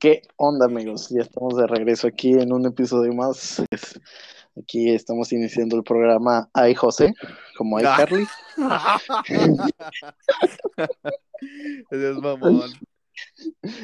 [0.00, 1.10] ¿Qué onda, amigos?
[1.10, 3.62] Ya estamos de regreso aquí en un episodio más.
[4.56, 7.12] Aquí estamos iniciando el programa Ay José,
[7.58, 8.26] como Ay Carly.
[11.90, 12.70] es mamón.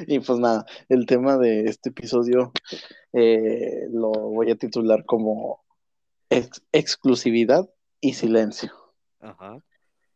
[0.07, 2.51] Y pues nada, el tema de este episodio
[3.13, 5.67] eh, lo voy a titular como
[6.31, 7.69] exclusividad
[8.01, 8.73] y silencio.
[9.21, 9.63] Ajá.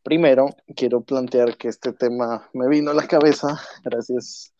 [0.02, 4.54] Primero, quiero plantear que este tema me vino a la cabeza gracias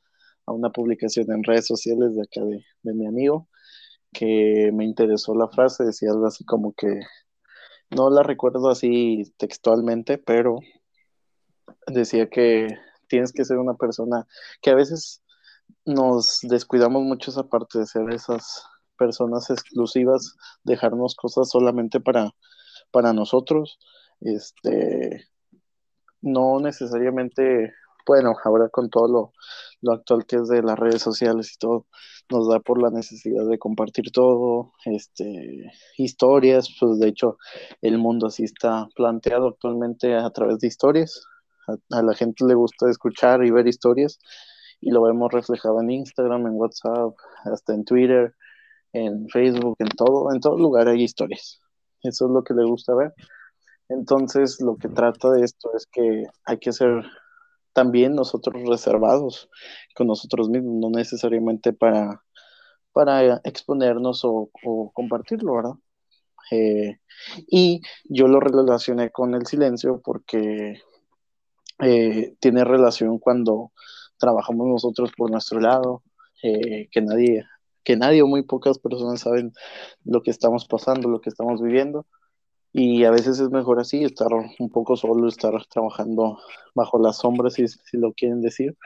[0.51, 3.49] a una publicación en redes sociales de acá de, mi amigo,
[4.13, 7.01] que me interesó la frase, decía algo así como que,
[7.91, 10.59] no la recuerdo así textualmente, pero
[11.87, 12.69] decía que
[13.09, 14.27] tienes que ser una persona
[14.61, 15.23] que a veces
[15.85, 18.65] nos descuidamos mucho esa parte de ser esas
[18.97, 22.31] personas exclusivas, dejarnos cosas solamente para,
[22.91, 23.79] para nosotros,
[24.21, 25.27] este,
[26.21, 27.73] no necesariamente,
[28.11, 29.33] bueno, ahora con todo
[29.83, 31.87] lo, actual que es de las redes sociales y todo,
[32.29, 37.39] nos da por la necesidad de compartir todo, este, historias, pues de hecho
[37.81, 41.23] el mundo así está planteado actualmente a través de historias,
[41.69, 44.19] a, la gente le gusta escuchar y ver historias
[44.81, 47.15] y lo vemos reflejado en Instagram, en WhatsApp,
[47.45, 48.35] hasta en Twitter,
[48.93, 51.61] en Facebook, en todo, en todo lugar hay historias.
[52.03, 53.15] Eso es lo que le gusta ver.
[53.89, 57.05] Entonces, lo que trata de esto es que hay que ser
[57.73, 59.49] también nosotros reservados
[59.95, 62.23] con nosotros mismos, no necesariamente para,
[62.93, 64.51] para exponernos o,
[64.93, 65.75] compartirlo, ¿verdad?
[66.51, 66.99] Eh,
[67.49, 70.81] y yo lo relacioné con el silencio porque
[71.81, 73.73] eh, tiene relación cuando
[74.19, 76.03] trabajamos nosotros por nuestro lado,
[76.43, 77.45] eh, que nadie,
[77.85, 79.53] que nadie o muy pocas personas saben
[80.05, 82.07] lo que estamos pasando, lo que estamos viviendo
[82.73, 86.39] y a veces es mejor así, estar un poco solo, estar trabajando
[86.75, 88.77] bajo las sombras, si, si lo quieren decir,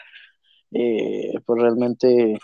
[0.72, 2.38] eh, pues realmente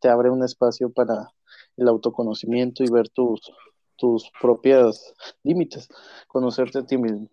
[0.00, 1.30] te abre un espacio para
[1.76, 3.40] el autoconocimiento y ver tus,
[3.96, 5.14] tus propios
[5.44, 5.88] límites,
[6.28, 7.28] conocerte a ti mismo.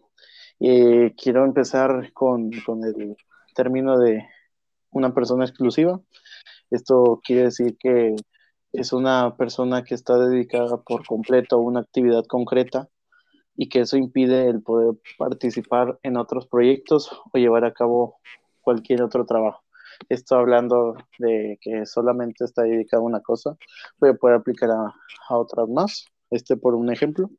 [0.59, 3.15] Eh, quiero empezar con, con el
[3.55, 4.25] término de
[4.91, 5.99] una persona exclusiva.
[6.69, 8.15] Esto quiere decir que
[8.73, 12.89] es una persona que está dedicada por completo a una actividad concreta
[13.57, 18.19] y que eso impide el poder participar en otros proyectos o llevar a cabo
[18.61, 19.63] cualquier otro trabajo.
[20.09, 23.57] Esto hablando de que solamente está dedicado a una cosa,
[23.97, 24.93] puede poder aplicar a,
[25.35, 26.05] otras más.
[26.29, 27.31] Este por un ejemplo.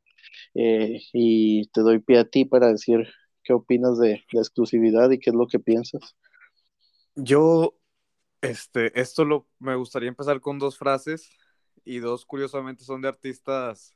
[0.53, 3.07] Eh, y te doy pie a ti para decir
[3.43, 6.15] qué opinas de la exclusividad y qué es lo que piensas.
[7.15, 7.77] Yo,
[8.41, 11.29] este, esto lo, me gustaría empezar con dos frases
[11.85, 13.93] y dos curiosamente son de artistas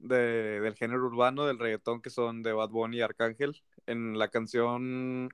[0.00, 3.62] del género urbano, del reggaetón, que son de Bad Bunny y Arcángel.
[3.86, 5.30] En la canción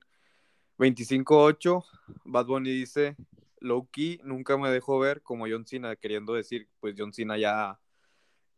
[0.79, 1.85] 25.8,
[2.25, 3.17] Bad Bunny dice,
[3.61, 3.89] low
[4.25, 7.79] nunca me dejó ver como John Cena, queriendo decir, pues John Cena ya...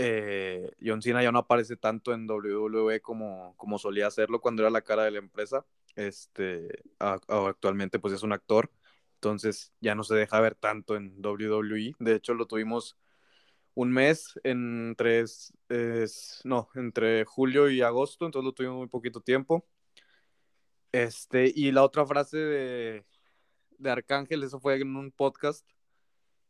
[0.01, 4.71] Eh, John Cena ya no aparece tanto en WWE como, como solía hacerlo cuando era
[4.71, 5.67] la cara de la empresa.
[5.97, 8.71] Este, actualmente pues es un actor,
[9.15, 11.95] entonces ya no se deja ver tanto en WWE.
[11.99, 12.97] De hecho, lo tuvimos
[13.78, 15.25] un mes entre,
[16.43, 19.65] no, entre julio y agosto, entonces lo tuvimos muy poquito tiempo.
[20.91, 23.06] Este, y la otra frase de,
[23.78, 25.65] de Arcángel, eso fue en un podcast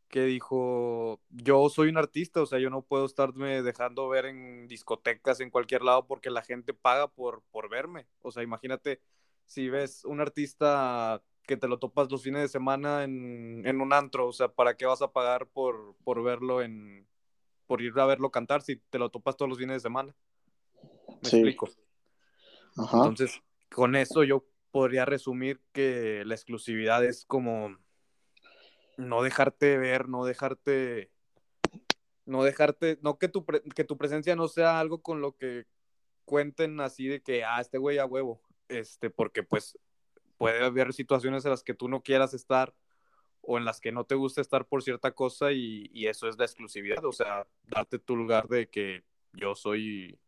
[0.07, 4.67] que dijo, yo soy un artista, o sea, yo no puedo estarme dejando ver en
[4.67, 8.07] discotecas en cualquier lado porque la gente paga por, por verme.
[8.23, 9.01] O sea, imagínate
[9.45, 13.93] si ves un artista que te lo topas los fines de semana en, en un
[13.93, 17.07] antro, o sea, ¿para qué vas a pagar por, por verlo en,
[17.69, 20.15] por ir a verlo cantar si te lo topas todos los fines de semana.
[21.21, 21.69] ¿Me explico?
[22.75, 27.77] Entonces, con eso yo podría resumir que la exclusividad es como
[28.97, 31.11] no dejarte ver, no dejarte,
[32.25, 35.67] no dejarte, no que tu, que tu presencia no sea algo con lo que
[36.25, 39.77] cuenten así de que, ah, este güey a huevo, este, porque pues
[40.39, 42.73] puede haber situaciones en las que tú no quieras estar
[43.41, 46.45] o en las que no te gusta estar por cierta cosa y, eso es la
[46.45, 49.03] exclusividad, o sea, darte tu lugar de que
[49.33, 50.19] yo soy,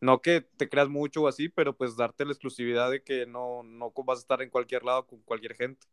[0.00, 3.62] no que te creas mucho o así, pero pues darte la exclusividad de que no,
[3.62, 5.86] no vas a estar en cualquier lado con cualquier gente.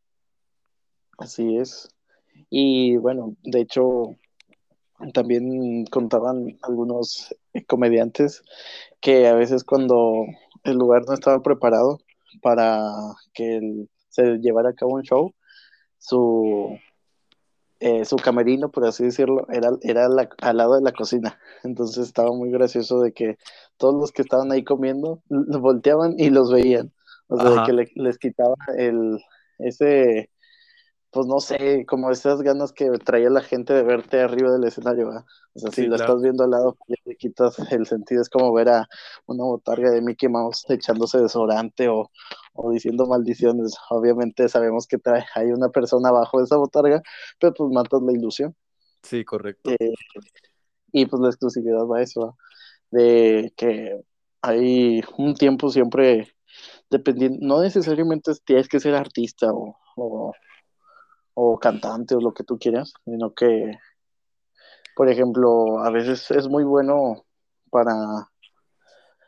[1.18, 1.90] Así es.
[2.50, 4.16] Y bueno, de hecho,
[5.13, 7.36] también contaban algunos
[7.68, 8.44] comediantes
[9.01, 10.25] que a veces cuando
[10.63, 12.00] el lugar no estaba preparado
[12.42, 12.89] para
[13.34, 15.34] que se llevara a cabo un show,
[16.04, 16.78] su,
[17.80, 20.08] eh, su camerino, por así decirlo, era, era
[20.42, 21.40] al lado de la cocina.
[21.64, 23.38] Entonces estaba muy gracioso de que
[23.78, 26.92] todos los que estaban ahí comiendo volteaban y los veían.
[27.28, 29.18] O sea, de que les quitaba el,
[29.60, 30.30] ese,
[31.13, 35.07] pues no sé, como esas ganas que traía la gente de verte arriba del escenario,
[35.07, 35.25] ¿verdad?
[35.54, 38.51] O sea, si lo estás viendo al lado, pues, le quitas el sentido, es como
[38.51, 38.88] ver a
[39.27, 42.10] una botarga de Mickey Mouse echándose desodorante o,
[42.54, 43.75] o diciendo maldiciones.
[43.92, 47.01] Obviamente sabemos que trae, hay una persona abajo de esa botarga,
[47.39, 48.56] pero pues matas la ilusión.
[49.04, 49.69] Sí, correcto.
[49.69, 49.94] Eh,
[50.92, 52.38] y pues la exclusividad va a eso,
[52.89, 54.01] de que
[54.42, 56.33] hay un tiempo siempre
[56.89, 60.33] dependiendo, no necesariamente tienes que ser artista o, o,
[61.60, 63.78] cantante o lo que tú quieras, sino que,
[64.96, 67.26] por ejemplo, a veces es muy bueno
[67.70, 67.94] para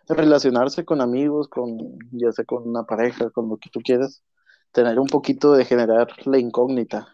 [0.08, 1.78] relacionarse con amigos, con
[2.12, 4.24] ya sea con una pareja, con lo que tú quieras,
[4.72, 7.08] tener un poquito de generar la incógnita,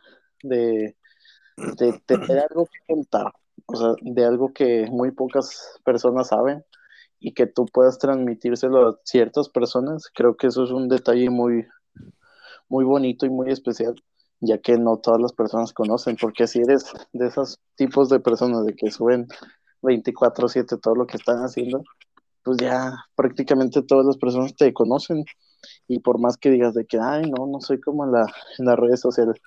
[0.44, 0.98] de,
[1.58, 3.34] de tener algo que contar,
[3.68, 6.66] o sea, de algo que muy pocas personas saben
[7.20, 11.66] y que tú puedas transmitírselo a ciertas personas, creo que eso es un detalle muy,
[12.68, 13.96] muy bonito y muy especial,
[14.42, 18.66] ya que no todas las personas conocen, porque si eres de esos tipos de personas
[18.66, 19.28] de que suben
[19.82, 21.84] 24/7 todo lo que están haciendo,
[22.44, 25.24] pues ya prácticamente todas las personas te conocen
[25.88, 28.26] y por más que digas de que, ay, no, no soy como en, la,
[28.58, 29.38] en las redes sociales,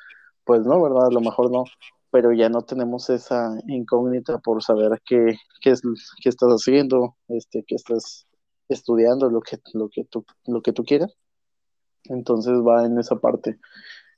[0.44, 1.06] pues no, ¿verdad?
[1.06, 1.64] A lo mejor no,
[2.10, 5.74] pero ya no tenemos esa incógnita por saber qué, qué,
[6.22, 8.26] qué estás haciendo, este, qué estás
[8.68, 11.12] estudiando, lo que, lo, que tú, lo que tú quieras.
[12.04, 13.58] Entonces va en esa parte.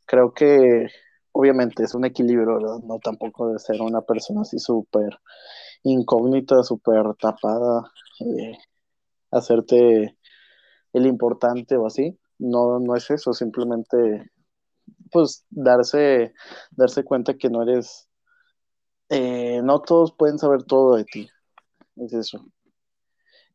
[0.06, 0.86] Creo que
[1.32, 5.18] obviamente es un equilibrio, no tampoco de ser una persona así súper
[5.84, 8.52] incógnita, súper tapada, eh,
[9.30, 10.16] hacerte
[10.92, 12.18] el importante o así.
[12.38, 14.30] No, no es eso, simplemente
[15.12, 16.34] pues darse,
[16.72, 18.08] darse cuenta que no eres,
[19.08, 21.28] eh, no todos pueden saber todo de ti,
[21.96, 22.46] es eso.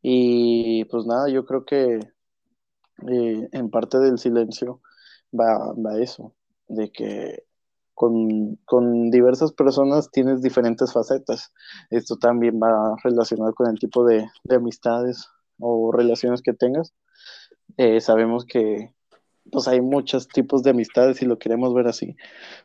[0.02, 1.98] Y pues nada, yo creo que
[3.08, 4.80] eh, en parte del silencio
[5.32, 6.34] va, va eso,
[6.72, 7.44] de que
[7.94, 11.52] con, con, diversas personas tienes diferentes facetas.
[11.90, 15.28] Esto también va relacionado con el tipo de, de amistades
[15.58, 16.94] o relaciones que tengas.
[17.76, 18.94] Eh, sabemos que
[19.50, 22.16] pues hay muchos tipos de amistades y lo queremos ver así,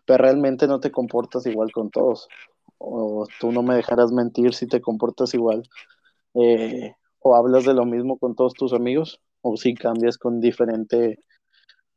[0.06, 2.28] pero realmente no te comportas igual con todos.
[2.78, 5.64] O tú no me dejarás mentir si te comportas igual.
[6.36, 11.18] Eh, o hablas de lo mismo con todos tus amigos, o si cambias con diferentes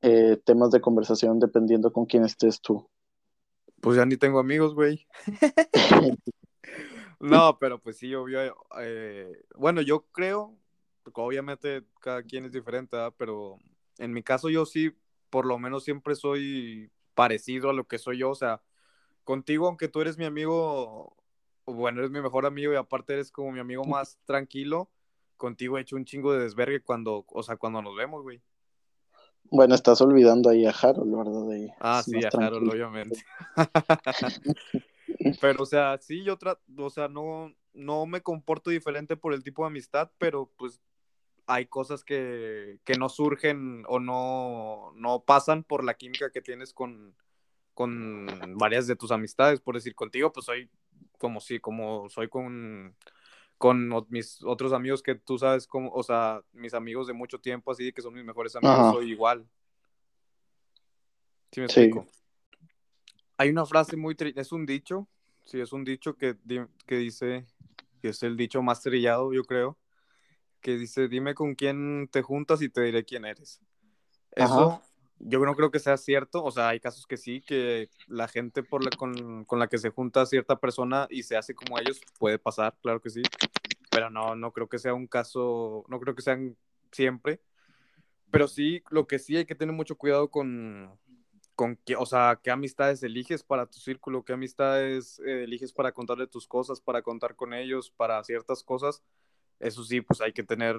[0.03, 2.89] eh, temas de conversación dependiendo con quién estés tú.
[3.81, 5.07] Pues ya ni tengo amigos, güey.
[7.21, 8.55] no, pero pues sí, obvio.
[8.81, 10.57] Eh, bueno, yo creo,
[11.03, 13.59] porque obviamente cada quien es diferente, pero
[13.99, 14.93] en mi caso yo sí,
[15.31, 18.63] por lo menos siempre soy parecido a lo que soy yo, o sea,
[19.25, 21.17] contigo, aunque tú eres mi amigo,
[21.67, 24.91] bueno, eres mi mejor amigo y aparte eres como mi amigo más tranquilo,
[25.37, 28.43] contigo he hecho un chingo de desvergue cuando, o sea, cuando nos vemos, güey.
[29.45, 31.75] Bueno, estás olvidando ahí a Harold, ¿verdad?
[31.81, 33.25] ah, sí, a Harold, obviamente.
[35.41, 39.43] pero, o sea, sí, yo trato, o sea, no, no me comporto diferente por el
[39.43, 40.81] tipo de amistad, pero pues
[41.47, 47.17] hay cosas que, no surgen o no, no, pasan por la química que tienes con,
[47.75, 48.27] con
[48.57, 49.61] varias de tus amistades.
[49.61, 50.71] Por decir, contigo, pues soy
[51.19, 52.95] como si, como soy con,
[53.61, 57.71] con mis otros amigos que tú sabes, como, o sea, mis amigos de mucho tiempo,
[57.71, 59.47] así que son mis mejores amigos, soy igual.
[61.53, 62.07] ¿Sí me explico?
[63.37, 65.09] Hay una frase muy, es un dicho,
[65.45, 66.39] sí, es un dicho que,
[66.87, 67.45] que dice,
[68.01, 69.77] que es el dicho más trillado, yo creo,
[70.63, 73.61] que dice, dime con quién te juntas y te diré quién eres.
[74.31, 74.81] Eso
[75.21, 78.63] yo no creo que sea cierto, o sea, hay casos que sí, que la gente
[78.63, 82.39] por la, con, la que se junta cierta persona y se hace como ellos, puede
[82.39, 83.23] pasar, claro que sí,
[83.91, 86.57] pero no, no creo que sea un caso, no creo que sean
[86.91, 87.41] siempre,
[88.31, 90.99] pero sí, lo que sí hay que tener mucho cuidado con,
[91.55, 95.93] con qué, o sea, qué amistades eliges para tu círculo, qué amistades eh, eliges para
[95.93, 99.03] contarle tus cosas, para contar con ellos, para ciertas cosas,
[99.59, 100.77] eso sí, pues hay que tener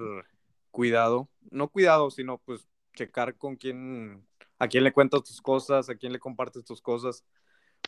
[0.72, 4.26] cuidado, no cuidado, sino pues checar con quién,
[4.62, 7.24] a quién le cuentas tus cosas, a quién le compartes tus cosas,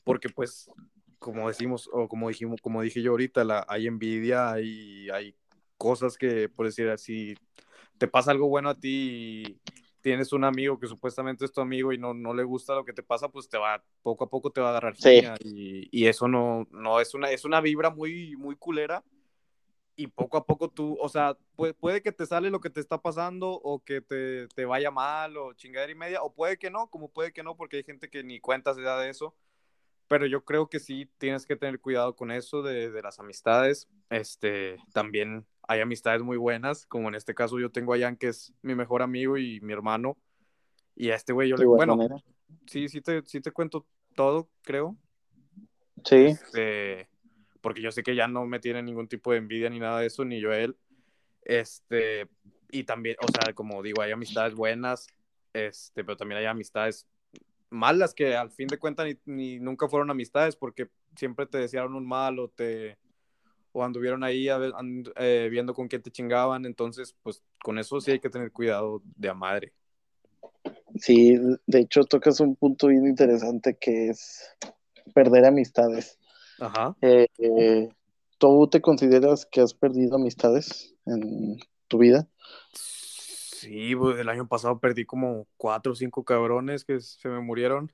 [0.03, 0.69] porque pues,
[1.21, 5.37] como decimos, o como dijimos, como dije yo ahorita, la, hay envidia, hay, hay
[5.77, 7.37] cosas que, por decir así,
[7.97, 9.61] te pasa algo bueno a ti y
[10.01, 12.93] tienes un amigo que supuestamente es tu amigo y no, no le gusta lo que
[12.93, 15.23] te pasa, pues te va, poco a poco te va a agarrar sí.
[15.45, 19.05] y, y, eso no, no es una, es una vibra muy, muy culera
[19.97, 23.01] y poco a poco tú, o sea, puede, que te sale lo que te está
[23.01, 26.89] pasando o que te, te, vaya mal o chingadera y media, o puede que no,
[26.89, 29.35] como puede que no, porque hay gente que ni cuenta se da de eso,
[30.09, 33.89] pero yo creo que sí tienes que tener cuidado con eso de, de, las amistades,
[34.11, 38.29] este, también hay amistades muy buenas, como en este caso yo tengo a Jan, que
[38.29, 40.17] es mi mejor amigo y mi hermano,
[40.97, 41.97] y a este güey yo le, bueno,
[42.67, 44.97] sí, sí te, sí te cuento todo, creo.
[46.05, 46.27] Sí.
[46.27, 47.09] Este,
[47.65, 50.09] porque yo sé que ya no me tiene ningún tipo de envidia ni nada de
[50.09, 50.77] eso, ni yo a él.
[51.41, 52.29] Este,
[52.71, 55.07] y también, o sea, como digo, hay amistades buenas,
[55.55, 57.09] este, pero también hay amistades
[57.71, 62.07] malas que al fin de cuentas ni, nunca fueron amistades porque siempre te desearon un
[62.07, 62.99] mal o te
[63.73, 64.47] o anduvieron ahí
[65.17, 69.01] eh, viendo con quién te chingaban, entonces pues con eso sí hay que tener cuidado
[69.17, 69.73] de a madre.
[70.97, 74.55] Sí, de hecho tocas un punto bien interesante que es
[75.15, 76.19] perder amistades.
[76.61, 76.97] Ajá.
[77.01, 77.89] Eh, eh,
[78.39, 81.59] ¿Tú te consideras que has perdido amistades en
[81.89, 82.29] tu vida?
[82.73, 87.91] Sí, pues, el año pasado perdí como cuatro o cinco cabrones que se me murieron.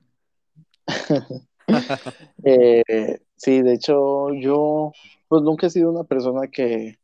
[2.43, 4.91] Eh, sí, de hecho, yo
[5.27, 6.99] pues nunca he sido una persona que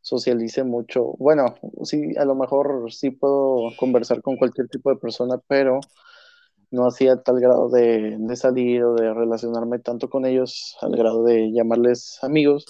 [0.00, 1.14] socialice mucho.
[1.18, 5.80] Bueno, sí, a lo mejor sí puedo conversar con cualquier tipo de persona, pero
[6.70, 11.24] no hacía tal grado de, de, salir o de relacionarme tanto con ellos, al grado
[11.24, 12.66] de llamarles amigos.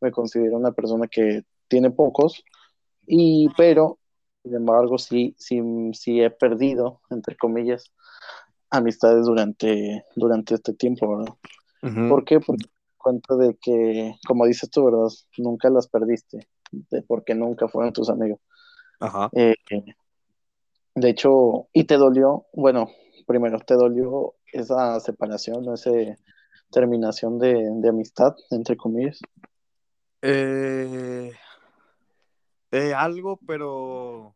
[0.00, 2.44] Me considero una persona que tiene pocos,
[3.06, 3.98] y pero
[4.46, 5.60] sin embargo, sí, sí,
[5.92, 7.92] sí he perdido, entre comillas,
[8.70, 11.34] amistades durante, durante este tiempo, ¿verdad?
[12.08, 12.38] ¿Por qué?
[12.38, 12.66] Porque
[12.96, 15.08] cuenta de que, como dices tú, ¿verdad?
[15.38, 18.38] Nunca las perdiste, de porque nunca fueron tus amigos.
[19.00, 19.30] Ajá.
[19.32, 19.56] Eh,
[20.94, 22.88] de hecho, y te dolió, bueno,
[23.26, 25.90] primero, ¿te dolió esa separación, esa
[26.70, 29.20] terminación de, amistad, entre comillas?
[30.22, 31.32] Eh,
[32.70, 34.34] eh, algo, pero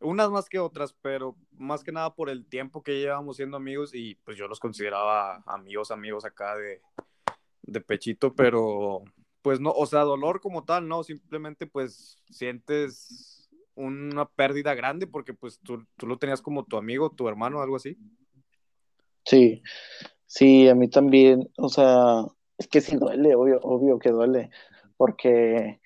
[0.00, 3.94] unas más que otras, pero más que nada por el tiempo que llevamos siendo amigos
[3.94, 6.80] y pues yo los consideraba amigos, amigos acá de,
[7.62, 9.02] de pechito, pero
[9.42, 13.39] pues no, o sea, dolor como tal, no, simplemente pues sientes
[13.74, 17.76] una pérdida grande porque pues tú, tú lo tenías como tu amigo, tu hermano, algo
[17.76, 17.96] así.
[19.24, 19.62] Sí,
[20.26, 22.24] sí, a mí también, o sea,
[22.58, 24.50] es que sí duele, obvio, obvio que duele,
[24.96, 25.80] porque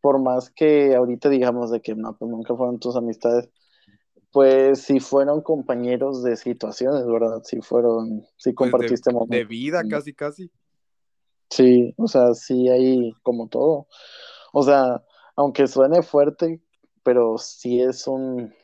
[0.00, 3.50] por más que ahorita digamos de que no, pues nunca fueron tus amistades,
[4.30, 7.42] pues si fueron compañeros de situaciones, ¿verdad?
[7.44, 9.36] Si fueron, si pues compartiste momentos.
[9.36, 10.50] De vida, casi, casi.
[11.50, 13.86] Sí, o sea, sí hay como todo.
[14.52, 15.02] O sea,
[15.34, 16.60] aunque suene fuerte,
[17.08, 18.54] pero sí es un,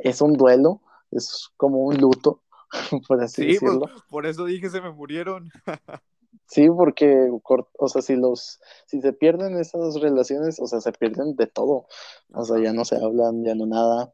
[0.00, 0.80] es un duelo,
[1.12, 2.42] es como un luto,
[3.06, 3.90] por así sí, pues, decirlo.
[4.10, 5.48] por eso dije se me murieron.
[6.48, 7.28] Sí, porque,
[7.78, 11.86] o sea, si los, si se pierden esas relaciones, o sea, se pierden de todo.
[12.32, 14.12] O sea, ya no se hablan, ya no nada.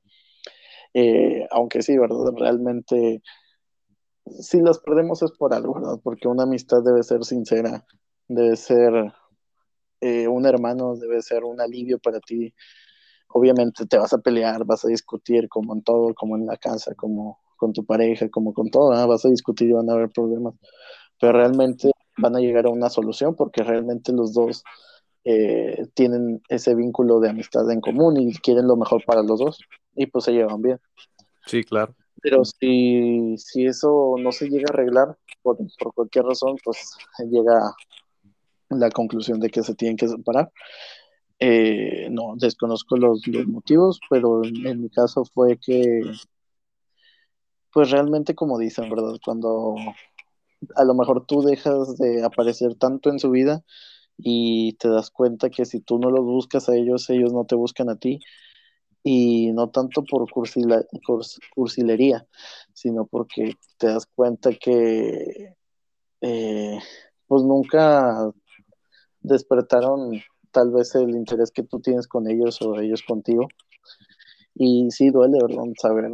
[0.94, 2.32] Eh, aunque sí, ¿verdad?
[2.38, 3.22] Realmente,
[4.24, 6.00] si las perdemos es por algo, ¿verdad?
[6.02, 7.84] Porque una amistad debe ser sincera,
[8.28, 9.12] debe ser
[10.00, 12.54] eh, un hermano, debe ser un alivio para ti.
[13.32, 16.94] Obviamente te vas a pelear, vas a discutir como en todo, como en la casa,
[16.94, 20.54] como con tu pareja, como con todo, vas a discutir y van a haber problemas.
[21.20, 24.64] Pero realmente van a llegar a una solución porque realmente los dos
[25.24, 29.60] eh, tienen ese vínculo de amistad en común y quieren lo mejor para los dos
[29.94, 30.80] y pues se llevan bien.
[31.46, 31.94] Sí, claro.
[32.20, 36.96] Pero si, si eso no se llega a arreglar por, por cualquier razón, pues
[37.30, 37.74] llega
[38.70, 40.50] la conclusión de que se tienen que separar.
[41.38, 46.02] Eh, no, desconozco los, los, motivos, pero en mi caso fue que,
[47.72, 49.18] pues realmente como dicen, ¿verdad?
[49.24, 49.74] Cuando
[50.76, 53.64] a lo mejor tú dejas de aparecer tanto en su vida
[54.18, 57.56] y te das cuenta que si tú no los buscas a ellos, ellos no te
[57.56, 58.20] buscan a ti.
[59.04, 62.26] Y no tanto por cursilería,
[62.72, 65.56] sino porque te das cuenta que
[66.20, 66.78] eh,
[67.26, 68.30] pues nunca
[69.20, 73.48] despertaron tal vez el interés que tú tienes con ellos o ellos contigo.
[74.54, 75.64] Y sí duele, ¿verdad?
[75.80, 76.10] Saber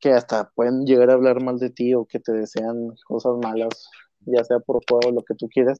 [0.00, 3.90] que hasta pueden llegar a hablar mal de ti o que te desean cosas malas,
[4.20, 5.78] ya sea por juego o lo que tú quieras.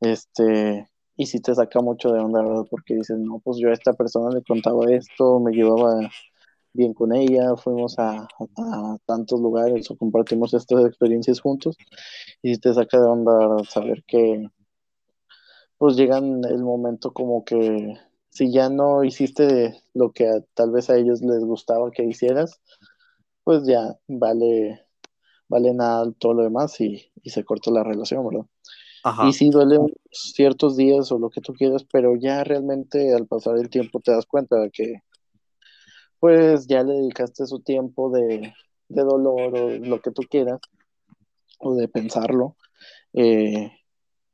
[0.00, 2.64] Este, y si te saca mucho de onda, ¿verdad?
[2.70, 6.08] Porque dices, no, pues yo a esta persona le contaba esto, me llevaba
[6.72, 8.28] bien con ella, fuimos a,
[9.06, 11.76] tantos lugares o compartimos estas experiencias juntos,
[12.42, 14.48] y si te saca de onda saber que
[15.78, 17.96] pues llegan el momento como que
[18.30, 22.60] si ya no hiciste lo que tal vez a ellos les gustaba que hicieras,
[23.44, 24.86] pues ya vale,
[25.48, 28.46] vale nada todo lo demás y, se corta la relación, ¿verdad?
[29.26, 29.78] Y sí duele
[30.10, 34.12] ciertos días o lo que tú quieras, pero ya realmente al pasar el tiempo te
[34.12, 35.02] das cuenta de que
[36.18, 38.52] pues ya le dedicaste su tiempo de,
[38.88, 40.60] dolor o lo que tú quieras,
[41.60, 42.56] o de pensarlo,
[43.12, 43.72] eh,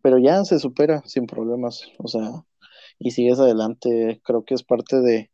[0.04, 2.44] pero ya se supera sin problemas, o sea,
[2.99, 5.30] y sigues adelante, creo que es parte de,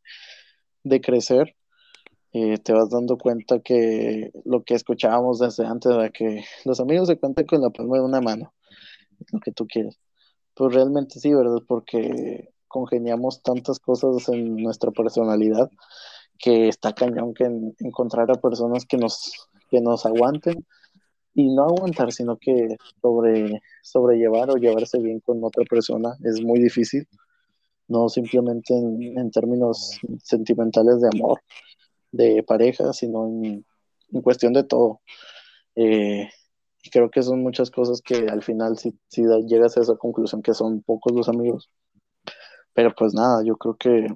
[0.85, 1.57] de crecer
[2.33, 7.09] eh, te vas dando cuenta que lo que escuchábamos desde antes era que los amigos
[7.09, 8.55] se cuentan con la palma de una mano,
[9.33, 9.99] lo que tú quieres.
[10.55, 11.59] Pues realmente sí, ¿verdad?
[11.67, 15.71] Porque congeniamos tantas cosas en nuestra personalidad
[16.39, 17.47] que está cañón que
[17.81, 20.65] encontrar a personas que nos, que nos aguanten
[21.35, 26.61] y no aguantar, sino que sobre, sobrellevar o llevarse bien con otra persona es muy
[26.61, 27.07] difícil,
[27.89, 31.41] no simplemente en, términos sentimentales de amor,
[32.13, 33.65] de pareja, sino en,
[34.23, 35.01] cuestión de todo.
[35.77, 36.29] Eh,
[36.83, 40.43] y creo que son muchas cosas que al final si, si llegas a esa conclusión
[40.43, 41.71] que son pocos los amigos.
[42.75, 44.07] Pero pues nada, yo creo que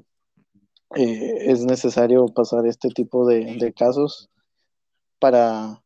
[0.97, 4.31] eh, es necesario pasar este tipo de, de casos
[5.19, 5.84] para,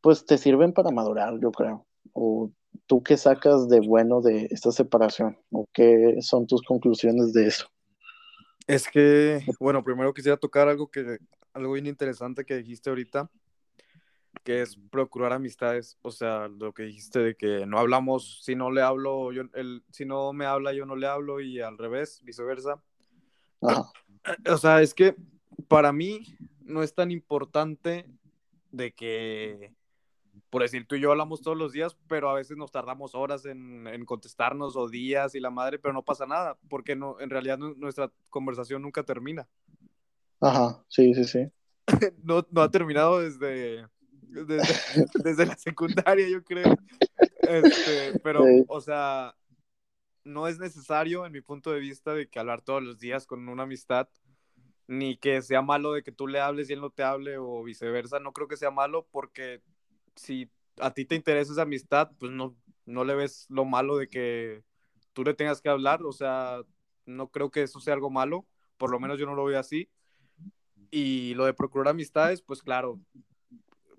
[0.00, 1.86] pues te sirven para madurar, yo creo.
[2.12, 2.50] O
[2.86, 7.68] tú qué sacas de bueno de esta separación o qué son tus conclusiones de eso.
[8.66, 11.18] Es que, bueno, primero quisiera tocar algo que
[11.52, 13.30] algo bien interesante que dijiste ahorita,
[14.44, 18.70] que es procurar amistades, o sea, lo que dijiste de que no hablamos, si no
[18.70, 22.20] le hablo, yo, el, si no me habla, yo no le hablo y al revés,
[22.22, 22.82] viceversa.
[24.48, 25.16] O sea, es que
[25.68, 26.24] para mí
[26.60, 28.06] no es tan importante
[28.70, 29.74] de que
[30.50, 33.46] por decir, tú y yo hablamos todos los días, pero a veces nos tardamos horas
[33.46, 37.56] en, contestarnos o días y la madre, pero no pasa nada, porque no, en realidad
[37.58, 39.48] nuestra conversación nunca termina.
[40.40, 41.48] Ajá, sí, sí, sí.
[42.24, 43.86] no, no ha terminado desde,
[45.22, 46.76] desde, la secundaria, yo creo.
[47.42, 49.36] Este, pero, o sea,
[50.24, 53.48] no es necesario, en mi punto de vista, de que hablar todos los días con
[53.48, 54.08] una amistad,
[54.88, 57.62] ni que sea malo de que tú le hables y él no te hable o
[57.62, 58.18] viceversa.
[58.18, 59.62] No creo que sea malo porque
[60.16, 64.08] si a ti te interesa esa amistad, pues no, no le ves lo malo de
[64.08, 64.62] que
[65.12, 66.62] tú le tengas que hablar, o sea,
[67.06, 69.88] no creo que eso sea algo malo, por lo menos yo no lo veo así.
[70.90, 73.00] Y lo de procurar amistades, pues claro,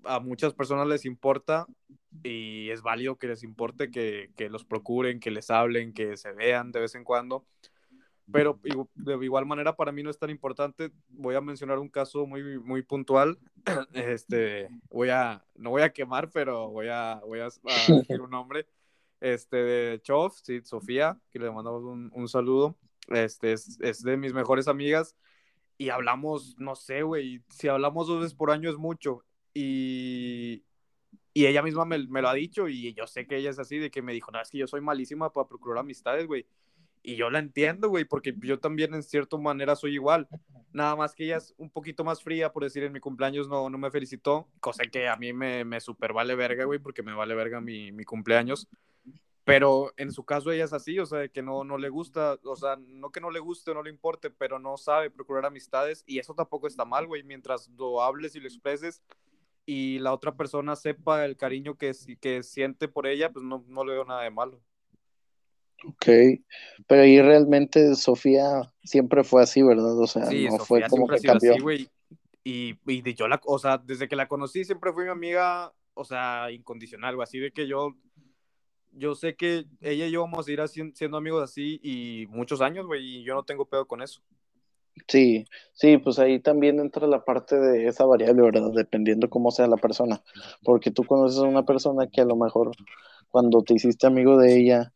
[0.04, 1.66] a muchas personas les importa
[2.22, 6.32] y es válido que les importe que, que los procuren, que les hablen, que se
[6.32, 7.46] vean de vez en cuando
[8.30, 10.92] pero de igual manera para mí no es tan importante.
[11.08, 13.38] Voy a mencionar un caso muy, muy puntual.
[13.92, 17.48] Este, voy a, no voy a quemar, pero voy a, voy a,
[17.88, 18.66] decir un nombre.
[19.20, 22.76] Este, de Chof, sí, Sofía, que le mandamos un, un saludo.
[23.08, 25.16] Este, es, es, de mis mejores amigas
[25.78, 29.24] y hablamos, no sé, güey, si hablamos dos veces por año es mucho.
[29.54, 30.64] Y,
[31.34, 33.78] y ella misma me, me, lo ha dicho y yo sé que ella es así,
[33.78, 36.46] de que me dijo, no, es que yo soy malísima para procurar amistades, güey.
[37.02, 40.28] Y yo la entiendo, güey, porque yo también en cierta manera soy igual.
[40.72, 43.68] Nada más que ella es un poquito más fría, por decir, en mi cumpleaños no,
[43.68, 47.12] no me felicitó, cosa que a mí me, me super vale verga, güey, porque me
[47.12, 48.68] vale verga mi, mi cumpleaños.
[49.44, 52.54] Pero en su caso ella es así, o sea, que no, no le gusta, o
[52.54, 56.04] sea, no que no le guste o no le importe, pero no sabe procurar amistades
[56.06, 59.02] y eso tampoco está mal, güey, mientras lo hables y lo expreses
[59.66, 63.84] y la otra persona sepa el cariño que, que siente por ella, pues no, no
[63.84, 64.60] le veo nada de malo.
[65.84, 66.06] Ok,
[66.86, 69.98] pero ahí realmente Sofía siempre fue así, ¿verdad?
[69.98, 71.54] O sea, no fue como que cambió.
[71.54, 71.88] Así,
[72.44, 75.72] y, y de yo la, o sea, desde que la conocí siempre fue mi amiga,
[75.94, 77.94] o sea, incondicional, güey, así de que yo,
[78.92, 82.86] yo sé que ella y yo vamos a ir siendo amigos así y muchos años,
[82.86, 84.22] güey, y yo no tengo pedo con eso.
[85.08, 88.70] Sí, sí, pues ahí también entra la parte de esa variable, ¿verdad?
[88.74, 90.22] Dependiendo cómo sea la persona,
[90.62, 92.72] porque tú conoces a una persona que a lo mejor
[93.30, 94.92] cuando te hiciste amigo de ella,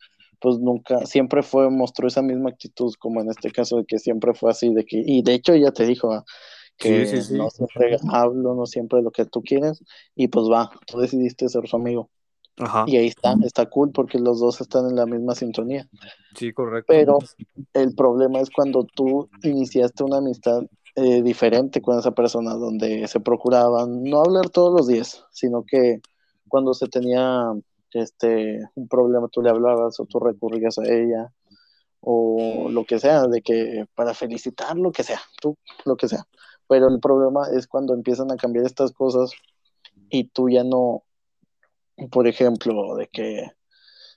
[0.47, 4.33] pues nunca, siempre fue, mostró esa misma actitud, como en este caso, de que siempre
[4.33, 6.25] fue así, de que, y de hecho ella te dijo ah,
[6.77, 9.83] que no siempre hablo, no siempre lo que tú quieres,
[10.15, 12.11] y pues va, tú decidiste ser su amigo.
[12.59, 12.85] Ajá.
[12.87, 15.89] Y ahí está, está cool porque los dos están en la misma sintonía.
[16.37, 16.87] Sí, correcto.
[16.87, 17.19] Pero
[17.73, 20.63] el problema es cuando tú iniciaste una amistad
[20.95, 26.03] eh, diferente con esa persona, donde se procuraban no hablar todos los días, sino que
[26.47, 27.53] cuando se tenía
[27.93, 31.33] este, un problema tú le hablabas o tú recurrías a ella
[32.01, 36.27] o lo que sea, de que para felicitar, lo que sea, tú, lo que sea.
[36.69, 39.33] Pero el problema es cuando empiezan a cambiar estas cosas
[40.09, 41.05] y tú ya no,
[42.11, 43.51] por ejemplo, de que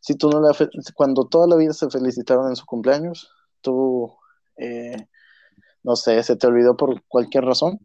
[0.01, 0.55] si tú no la,
[0.95, 3.29] cuando toda la vida se felicitaron en su cumpleaños,
[3.62, 4.13] tú,
[4.58, 5.08] eh,
[5.84, 7.79] no sé, se te olvidó por cualquier razón,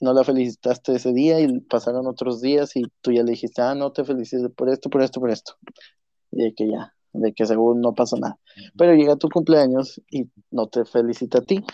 [0.00, 3.74] no la felicitaste ese día y pasaron otros días y tú ya le dijiste, ah,
[3.74, 5.54] no te felicité por esto, por esto, por esto.
[6.30, 8.38] Y de que ya, de que según no pasó nada.
[8.76, 11.64] Pero llega tu cumpleaños y no te felicita a ti.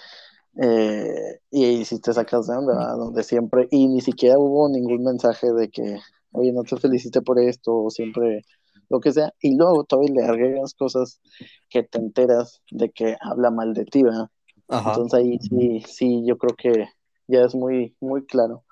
[0.61, 2.97] Eh, y hiciste esa canción, ¿verdad?
[2.97, 5.99] Donde siempre, y ni siquiera hubo ningún mensaje de que,
[6.33, 8.45] oye, no te felicité por esto, o siempre
[8.89, 9.35] lo que sea.
[9.41, 11.21] Y luego todavía le agregas cosas
[11.69, 14.29] que te enteras de que habla mal de ti, ¿verdad?
[14.69, 16.89] Entonces ahí sí, sí, yo creo que
[17.27, 18.65] ya es muy, muy claro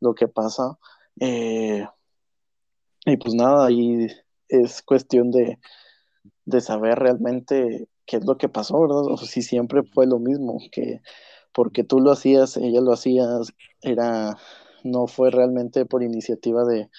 [0.00, 0.78] lo que pasa.
[1.20, 1.86] Eh,
[3.06, 4.06] y pues nada, ahí
[4.48, 5.58] es cuestión de,
[6.44, 9.04] de saber realmente qué es lo que pasó, ¿verdad?
[9.06, 11.00] O si siempre fue lo mismo, que
[11.52, 13.26] porque tú lo hacías, ella lo hacía,
[13.80, 14.36] era,
[14.82, 16.90] no fue realmente por iniciativa de,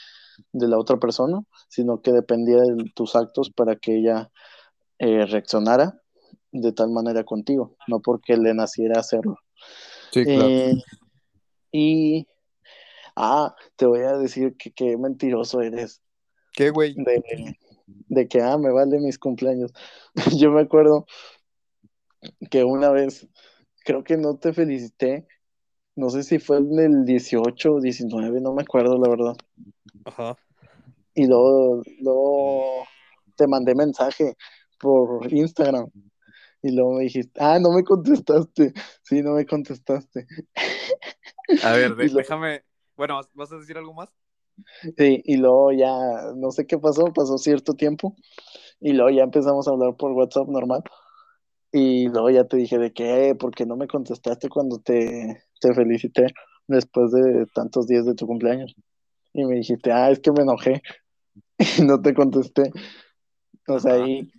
[0.54, 4.32] de la otra persona, sino que dependía de tus actos para que ella
[5.00, 6.02] eh, reaccionara
[6.52, 9.38] de tal manera contigo, no porque le naciera hacerlo.
[10.12, 10.48] Sí, claro.
[10.48, 10.84] Eh,
[11.72, 12.28] y,
[13.16, 16.02] ah, te voy a decir que qué mentiroso eres.
[16.54, 16.94] ¿Qué, güey?
[16.96, 19.74] De, de que, ah, me vale mis cumpleaños.
[20.40, 21.06] Yo me acuerdo
[22.50, 23.28] que una vez,
[23.84, 25.28] creo que no te felicité,
[25.96, 29.36] no sé si fue en el 18 o 19, no me acuerdo la verdad.
[30.06, 30.38] Ajá.
[31.14, 32.86] Y luego, luego
[33.36, 34.36] te mandé mensaje
[34.80, 35.90] por Instagram.
[36.66, 38.74] Y luego me dijiste, ah, no me contestaste.
[39.04, 40.26] Sí, no me contestaste.
[41.64, 42.64] A ver, de- déjame.
[42.98, 44.10] Bueno, ¿vas- ¿vas a decir algo más?
[44.98, 45.96] Sí, y luego ya,
[46.36, 48.16] no sé qué pasó, pasó cierto tiempo.
[48.80, 50.82] Y luego ya empezamos a hablar por WhatsApp normal.
[51.72, 55.74] Y luego ya te dije de que, ¿por qué no me contestaste cuando te, te
[55.76, 56.28] felicité
[56.68, 58.74] después de tantos días de tu cumpleaños?
[59.34, 60.82] Y me dijiste, ah, es que me enojé.
[61.78, 62.72] Y no te contesté.
[63.68, 64.32] O sea, ahí,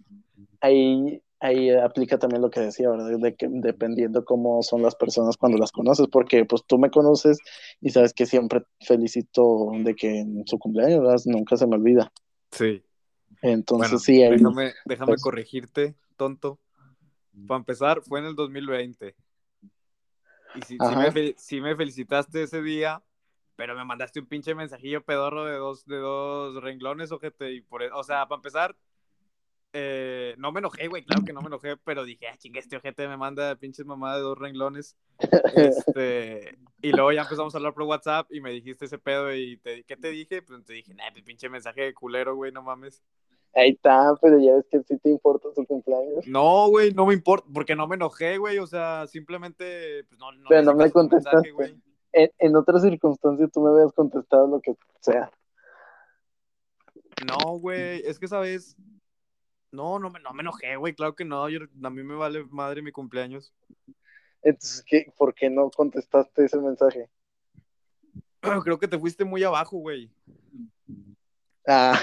[0.61, 3.19] ahí, ahí aplica también lo que decía, ¿verdad?
[3.19, 7.39] De que dependiendo cómo son las personas cuando las conoces, porque pues tú me conoces
[7.81, 11.21] y sabes que siempre felicito de que en su cumpleaños, ¿verdad?
[11.27, 12.13] Nunca se me olvida.
[12.51, 12.83] Sí.
[13.43, 16.59] Entonces Bueno, sí, ahí, déjame, déjame pues- corregirte, tonto.
[17.47, 19.15] Para empezar, fue en el 2020.
[20.55, 23.03] Y sí, sí me, sí me felicitaste ese día,
[23.57, 27.53] pero me mandaste un pinche mensajillo pedorro de dos, de dos renglones, ojete.
[27.53, 28.77] Y por, e- o sea, para empezar,
[29.73, 32.77] eh, no me enojé, güey, claro que no me enojé, pero dije, ah, chingue, este
[32.77, 34.97] ojete me manda pinches mamá de dos renglones.
[35.55, 39.59] Este, y luego ya empezamos a hablar por WhatsApp y me dijiste ese pedo y
[39.59, 40.43] te, ¿qué te dije?
[40.43, 43.03] Pues te dije, nah, pues, pinche mensaje de culero, güey, no mames.
[43.55, 46.27] ahí está, pero ya ves que sí te importa tu cumpleaños.
[46.27, 50.33] No, güey, no me importa, porque no me enojé, güey, o sea, simplemente, pues no,
[50.33, 51.53] no Pero le no me contestaste.
[51.53, 51.81] mensaje.
[52.13, 55.31] En, en otras circunstancias tú me habías contestado lo que sea.
[57.27, 58.77] No, güey, es que, ¿sabes?
[59.77, 62.45] No, no me, no me enojé, güey, claro que no, yo- a mí me vale
[62.51, 63.53] madre mi cumpleaños.
[64.43, 67.11] Entonces, ¿qué, ¿por qué no contestaste ese mensaje?
[68.65, 70.11] Creo que te fuiste muy abajo, güey,
[71.69, 71.99] Ah,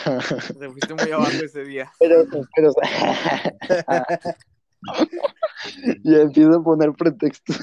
[0.60, 1.92] te fuiste muy abajo ese día.
[2.00, 2.74] pero, pero
[6.04, 7.60] ya empiezo a poner pretextos.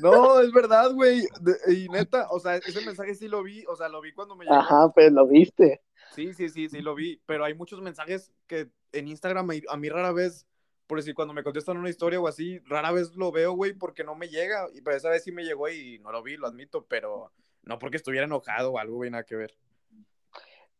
[0.00, 1.24] No, es verdad, güey,
[1.68, 4.44] y neta, o sea, ese mensaje sí lo vi, o sea, lo vi cuando me
[4.44, 4.56] llegó.
[4.56, 5.82] Ajá, pero lo viste.
[6.14, 9.88] Sí, sí, sí, sí lo vi, pero hay muchos mensajes que en Instagram a- mí
[9.88, 10.46] rara vez,
[10.86, 14.04] por decir, cuando me contestan una historia o así, rara vez lo veo, güey, porque
[14.04, 16.46] no me llega, y pero esa vez sí me llegó y no lo vi, lo
[16.46, 19.56] admito, pero no porque estuviera enojado o algo, güey, nada que ver.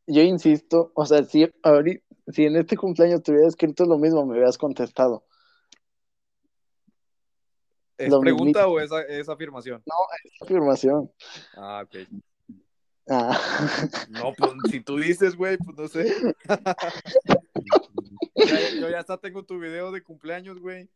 [0.07, 4.25] Yo insisto, o sea, si, ahorita, si en este cumpleaños te hubiera escrito lo mismo,
[4.27, 5.25] me hubieras contestado.
[7.97, 9.83] ¿Es Lo pregunta o es, es afirmación?
[9.87, 11.11] Esa afirmación.
[11.57, 12.09] Ah, ok.
[13.09, 13.39] Ah.
[14.11, 16.13] No, pues si tú dices, güey, pues no sé.
[18.35, 20.91] Ya- yo ya hasta tengo tu video de cumpleaños, güey.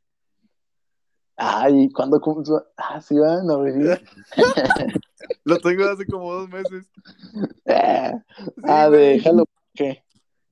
[1.37, 2.43] Ay, ¿cuándo cum-
[2.77, 4.03] Ah, sí, van a venir.
[5.45, 6.87] Lo tengo hace como dos meses.
[7.67, 9.01] Ah, Sí, ah, güey.
[9.19, 9.47] de Halloween.
[9.75, 10.05] ¿Qué?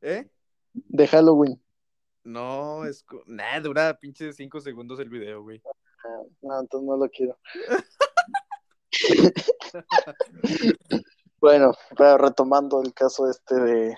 [0.03, 0.31] ¿Eh?
[0.75, 1.61] De Halloween.
[2.22, 3.05] No, es.
[3.27, 5.61] Nah, dura pinche cinco segundos el video, güey.
[6.42, 7.37] No, entonces no lo quiero.
[11.40, 13.96] bueno, pero retomando el caso este de...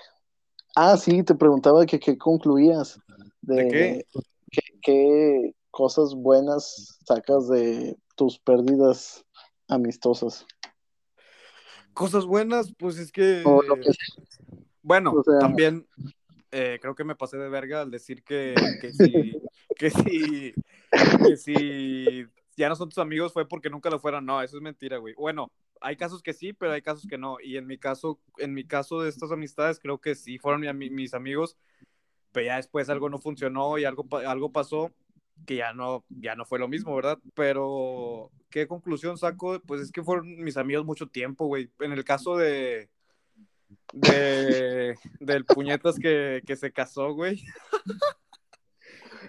[0.81, 3.01] Ah, sí, te preguntaba que qué concluías.
[3.41, 4.05] ¿De qué?
[4.49, 4.61] qué?
[4.81, 9.25] qué cosas buenas sacas de tus pérdidas
[9.67, 10.45] amistosas?
[11.93, 13.43] Cosas buenas, pues es que.
[13.45, 14.23] O lo que sea.
[14.81, 15.85] Bueno, o sea- también
[16.49, 19.33] eh, creo que me pasé de verga al decir que, que si.
[19.75, 20.53] que si.
[21.27, 24.25] que si ya no son tus amigos fue porque nunca lo fueron.
[24.25, 25.13] No, eso es mentira, güey.
[25.15, 27.37] Bueno, hay casos que sí, pero hay casos que no.
[27.41, 31.13] Y en mi caso, en mi caso de estas amistades, creo que sí fueron mis
[31.13, 31.57] amigos.
[32.31, 34.93] Pero ya después algo no funcionó y algo, algo pasó
[35.45, 37.19] que ya no, ya no fue lo mismo, ¿verdad?
[37.33, 39.59] Pero, ¿qué conclusión saco?
[39.65, 41.71] Pues es que fueron mis amigos mucho tiempo, güey.
[41.79, 42.89] En el caso de,
[43.93, 47.43] de del puñetas que, que se casó, güey.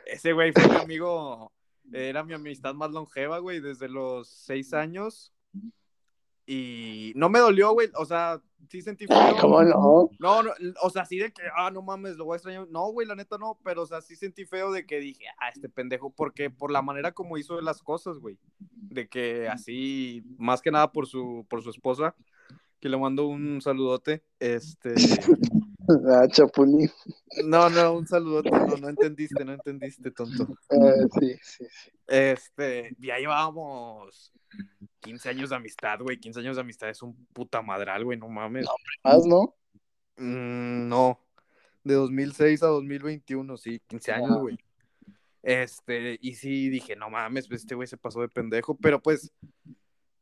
[0.06, 1.52] Ese güey fue mi amigo,
[1.92, 5.32] era mi amistad más longeva, güey, desde los seis años.
[6.52, 9.36] Y no me dolió, güey, o sea, sí sentí feo.
[9.40, 10.10] ¿Cómo no?
[10.18, 10.50] No, no,
[10.82, 12.66] o sea, sí de que, ah, no mames, lo voy a extrañar.
[12.68, 15.50] No, güey, la neta no, pero, o sea, sí sentí feo de que dije, ah,
[15.54, 18.36] este pendejo, porque por la manera como hizo las cosas, güey.
[18.74, 22.16] De que así, más que nada por su, por su esposa,
[22.80, 24.94] que le mando un saludote, este...
[26.08, 26.90] Ah, Chapulín.
[27.44, 30.48] No, no, un saludote, no, no entendiste, no entendiste, tonto.
[30.68, 31.90] Ah, sí, sí, sí.
[32.08, 34.32] Este, ya llevábamos
[35.00, 36.18] 15 años de amistad, güey.
[36.18, 38.64] 15 años de amistad es un puta madral, güey, no mames.
[38.64, 38.72] No,
[39.04, 39.54] más, ¿no?
[40.16, 41.20] Mm, no.
[41.82, 44.58] De 2006 a 2021, sí, 15 años, güey.
[45.42, 49.32] Este, y sí dije, no mames, pues, este güey se pasó de pendejo, pero pues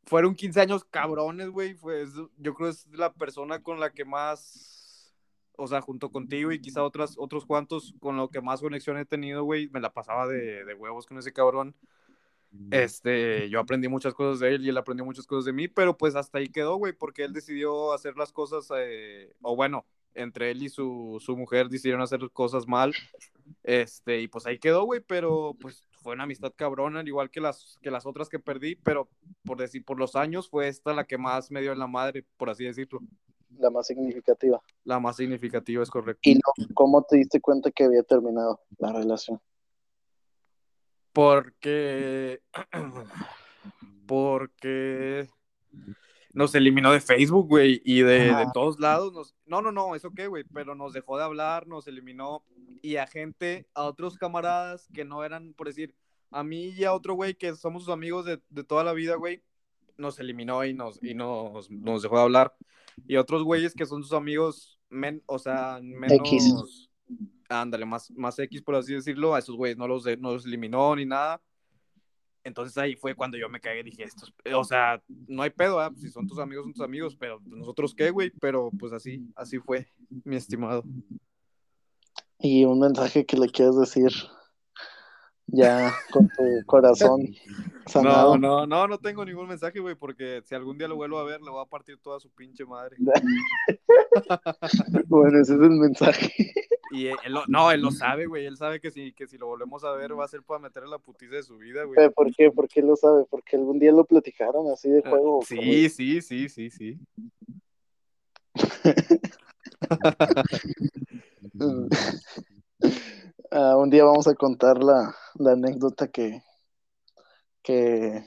[0.05, 1.75] fueron 15 años cabrones, güey.
[1.75, 5.13] Pues yo creo que es la persona con la que más,
[5.57, 9.05] o sea, junto contigo y quizá otras, otros cuantos con lo que más conexión he
[9.05, 9.67] tenido, güey.
[9.69, 11.75] Me la pasaba de, de huevos con ese cabrón.
[12.71, 15.97] Este, yo aprendí muchas cosas de él y él aprendió muchas cosas de mí, pero
[15.97, 19.85] pues hasta ahí quedó, güey, porque él decidió hacer las cosas, eh, o bueno,
[20.15, 22.93] entre él y su, su mujer decidieron hacer cosas mal,
[23.63, 27.39] este, y pues ahí quedó, güey, pero pues fue una amistad cabrona, al igual que
[27.39, 29.09] las, que las otras que perdí, pero
[29.43, 32.25] por decir, por los años fue esta la que más me dio en la madre,
[32.37, 32.99] por así decirlo.
[33.57, 34.61] La más significativa.
[34.85, 36.21] La más significativa, es correcto.
[36.23, 39.39] ¿Y no, cómo te diste cuenta que había terminado la relación?
[41.19, 42.39] Porque.
[44.07, 45.27] Porque.
[46.31, 49.11] Nos eliminó de Facebook, güey, y de, de todos lados.
[49.11, 49.35] Nos...
[49.45, 52.45] No, no, no, eso qué, güey, pero nos dejó de hablar, nos eliminó.
[52.81, 55.93] Y a gente, a otros camaradas que no eran, por decir,
[56.31, 59.15] a mí y a otro güey que somos sus amigos de, de toda la vida,
[59.15, 59.43] güey,
[59.97, 62.55] nos eliminó y nos, y nos, nos dejó de hablar.
[63.05, 66.17] Y otros güeyes que son sus amigos, men, o sea, menos.
[66.19, 66.89] X.
[67.49, 69.35] Ándale, más, más X, por así decirlo.
[69.35, 71.41] A esos güeyes no los, no los eliminó ni nada.
[72.43, 75.79] Entonces ahí fue cuando yo me cagué y dije, estos, o sea, no hay pedo,
[75.79, 75.91] ¿ah?
[75.95, 79.59] si son tus amigos, son tus amigos, pero nosotros qué, güey, pero pues así, así
[79.59, 79.87] fue,
[80.23, 80.83] mi estimado.
[82.39, 84.11] Y un mensaje que le quieres decir
[85.51, 87.21] ya con tu corazón
[87.85, 88.37] sanado.
[88.37, 91.23] No, no, no, no tengo ningún mensaje, güey, porque si algún día lo vuelvo a
[91.23, 92.97] ver, le voy a partir toda su pinche madre.
[95.07, 96.53] Bueno, ese es el mensaje.
[96.91, 99.37] Y él, él lo- no, él lo sabe, güey, él sabe que si, que si
[99.37, 102.09] lo volvemos a ver va a ser para meterle la putiza de su vida, güey.
[102.15, 102.51] ¿Por qué?
[102.51, 103.25] ¿Por qué lo sabe?
[103.29, 105.39] Porque algún día lo platicaron así de juego.
[105.41, 106.99] Ah, Sí, sí, sí, sí, sí.
[113.51, 116.43] Ah, un día vamos a contar la, la anécdota que,
[117.63, 118.23] que,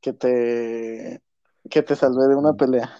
[0.00, 1.22] que te
[1.68, 2.96] que te salvé de una pelea.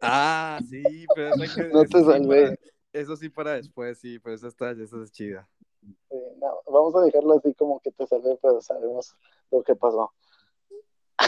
[0.00, 2.42] Ah, sí, pero que- No te sí salvé.
[2.46, 2.56] para-
[2.92, 5.48] eso sí para después, sí, pero esa está, esa es chida.
[5.82, 9.14] Sí, no, vamos a dejarlo así como que te salvé, pero sabemos
[9.50, 10.12] lo que pasó.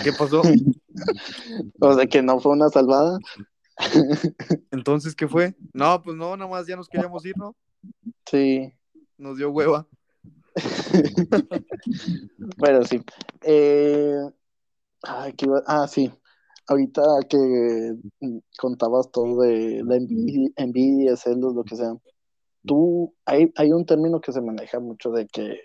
[0.03, 0.43] ¿Qué pasó?
[1.81, 3.19] O sea, que no fue una salvada.
[4.71, 5.55] Entonces, ¿qué fue?
[5.73, 7.57] No, pues no, nada más ya nos queríamos ir, ¿no?
[8.27, 8.73] Sí,
[9.21, 9.87] Nos dio hueva.
[12.61, 13.01] pero sí.
[13.43, 14.15] Eh,
[15.03, 16.11] ay, ¿qué iba- Ah, sí.
[16.69, 17.95] Ahorita que
[18.59, 21.93] contabas todo de la envidia, envidia, celos, lo que sea.
[22.67, 25.61] Tú, hay, hay un término que se maneja mucho de que,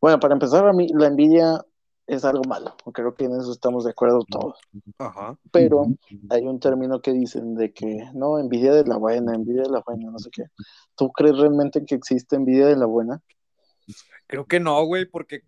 [0.00, 1.60] bueno, para empezar, a mí la envidia
[2.08, 2.74] es algo malo.
[2.92, 4.58] Creo que en eso estamos de acuerdo todos.
[4.98, 5.38] Ajá.
[5.52, 5.86] Pero
[6.30, 9.82] hay un término que dicen de que, no, envidia de la buena, envidia de la
[9.86, 10.44] buena, no sé qué.
[10.96, 13.22] ¿Tú crees realmente que existe envidia de la buena?
[14.26, 15.42] Creo que no, güey, porque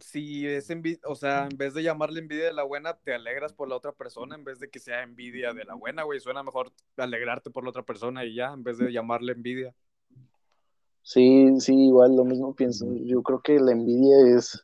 [0.00, 3.52] si es envidia, o sea, en vez de llamarle envidia de la buena, te alegras
[3.52, 6.20] por la otra persona en vez de que sea envidia de la buena, güey.
[6.20, 9.74] Suena mejor alegrarte por la otra persona y ya, en vez de llamarle envidia.
[11.08, 12.84] Sí, sí, igual lo mismo pienso.
[13.06, 14.62] Yo creo que la envidia es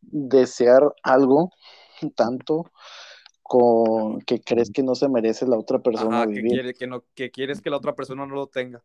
[0.00, 1.50] desear algo
[2.16, 2.72] tanto
[3.42, 7.04] con que crees que no se merece la otra persona Ajá, que, quiere, que, no,
[7.14, 8.82] que quieres que la otra persona no lo tenga.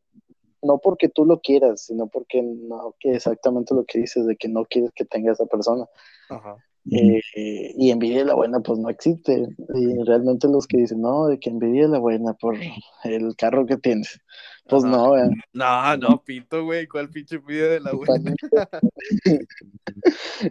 [0.62, 4.49] No porque tú lo quieras, sino porque no, que exactamente lo que dices, de que
[4.49, 5.85] no quieres que tenga esa persona.
[6.29, 6.57] Ajá.
[6.91, 9.47] Eh, eh, y envidia de la buena, pues no existe.
[9.75, 12.56] Y realmente los que dicen, no, de que envidia de la buena por
[13.04, 14.19] el carro que tienes.
[14.67, 14.95] Pues Ajá.
[14.95, 15.32] no, vean.
[15.54, 16.88] No, no, pito, güey.
[16.88, 18.34] ¿Cuál pinche envidia de la buena?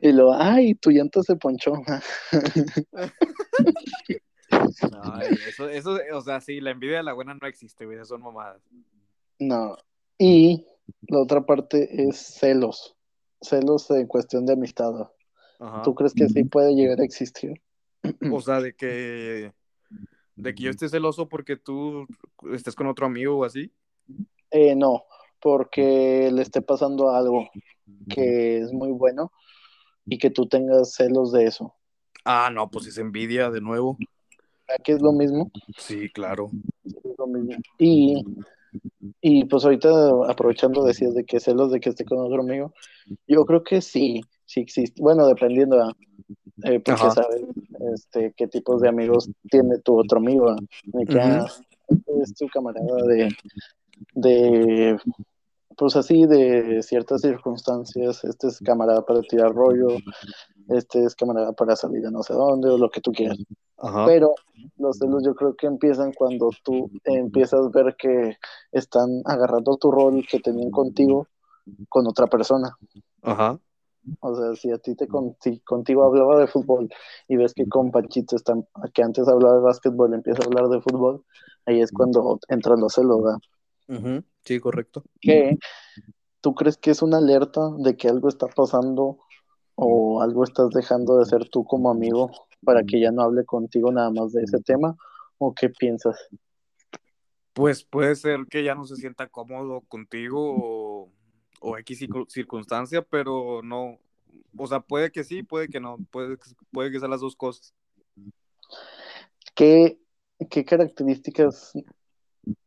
[0.03, 1.72] Y lo, ay, tu llanta se ponchó.
[4.51, 8.03] No, eso, eso, o sea, sí, la envidia de la buena no existe, güey.
[8.05, 8.62] Son mamadas.
[9.38, 9.77] No.
[10.16, 10.66] Y
[11.03, 12.96] la otra parte es celos.
[13.42, 15.11] Celos en cuestión de amistad.
[15.59, 15.83] Ajá.
[15.83, 17.61] ¿Tú crees que sí puede llegar a existir?
[18.31, 19.53] O sea, de que.
[20.37, 22.07] De que yo esté celoso porque tú
[22.53, 23.73] estés con otro amigo o así.
[24.51, 25.05] Eh, no,
[25.40, 27.49] porque le esté pasando algo
[28.09, 29.33] que es muy bueno
[30.07, 31.75] y que tú tengas celos de eso.
[32.25, 33.99] Ah, no, pues es envidia de nuevo.
[34.85, 35.51] que es lo mismo?
[35.77, 36.51] Sí, claro.
[36.85, 37.57] Es lo mismo.
[37.79, 38.25] Y,
[39.21, 39.88] y pues ahorita
[40.29, 42.73] aprovechando decías de que celos de que esté con otro amigo,
[43.27, 45.00] yo creo que sí, sí existe.
[45.00, 45.76] Bueno, dependiendo,
[46.64, 47.11] eh, porque Ajá.
[47.11, 47.44] sabes
[47.92, 50.56] este, qué tipos de amigos tiene tu otro amigo.
[50.84, 51.46] De que, ah,
[51.88, 53.28] este es tu camarada de,
[54.14, 54.98] de,
[55.76, 58.24] pues así, de ciertas circunstancias.
[58.24, 59.88] Este es camarada para tirar rollo,
[60.68, 63.38] este es camarada para salir a no sé dónde, o lo que tú quieras.
[63.76, 64.06] Ajá.
[64.06, 64.34] Pero
[64.78, 68.38] los celos yo creo que empiezan cuando tú empiezas a ver que
[68.72, 71.28] están agarrando tu rol que tenían contigo
[71.90, 72.74] con otra persona.
[73.22, 73.61] Ajá.
[74.21, 76.88] O sea, si a ti te con, si contigo hablaba de fútbol
[77.29, 78.55] y ves que con Panchito está,
[78.94, 81.25] que antes hablaba de básquetbol, empieza a hablar de fútbol,
[81.66, 84.23] ahí es cuando entran los celos, ¿verdad?
[84.44, 85.03] Sí, correcto.
[85.21, 85.57] Que
[86.40, 89.18] tú crees que es una alerta de que algo está pasando
[89.75, 92.31] o algo estás dejando de ser tú como amigo
[92.64, 94.97] para que ya no hable contigo nada más de ese tema
[95.38, 96.16] o qué piensas?
[97.53, 100.88] Pues puede ser que ya no se sienta cómodo contigo o,
[101.61, 103.99] o X circu- circunstancia, pero no.
[104.57, 105.99] O sea, puede que sí, puede que no.
[106.11, 107.75] Puede, que- puede que sean las dos cosas.
[109.55, 109.99] ¿Qué,
[110.51, 111.73] qué características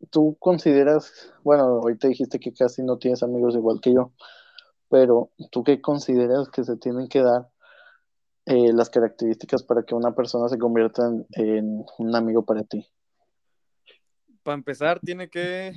[0.09, 4.11] tú consideras, bueno, ahorita dijiste que casi no tienes amigos igual que yo,
[4.89, 7.49] pero tú qué consideras que se tienen que dar
[8.45, 12.87] eh, las características para que una persona se convierta en, en un amigo para ti?
[14.43, 15.73] Para empezar, tiene que.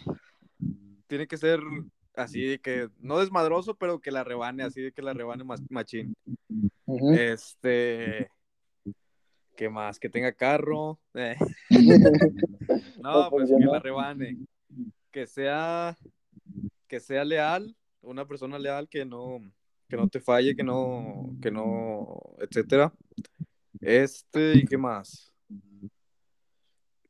[1.07, 1.61] Tiene que ser
[2.15, 2.89] así de que.
[2.99, 6.15] No desmadroso, pero que la rebane, así de que la rebane más machín.
[7.13, 8.29] Este.
[9.57, 9.99] ¿Qué más?
[9.99, 10.99] Que tenga carro.
[11.15, 11.37] Eh.
[13.03, 14.39] No, pues que la rebane.
[15.13, 15.97] Que sea,
[16.89, 19.41] que sea leal, una persona leal que no,
[19.89, 22.93] que no te falle, que no, que no, etcétera.
[23.81, 25.33] Este, ¿y qué más?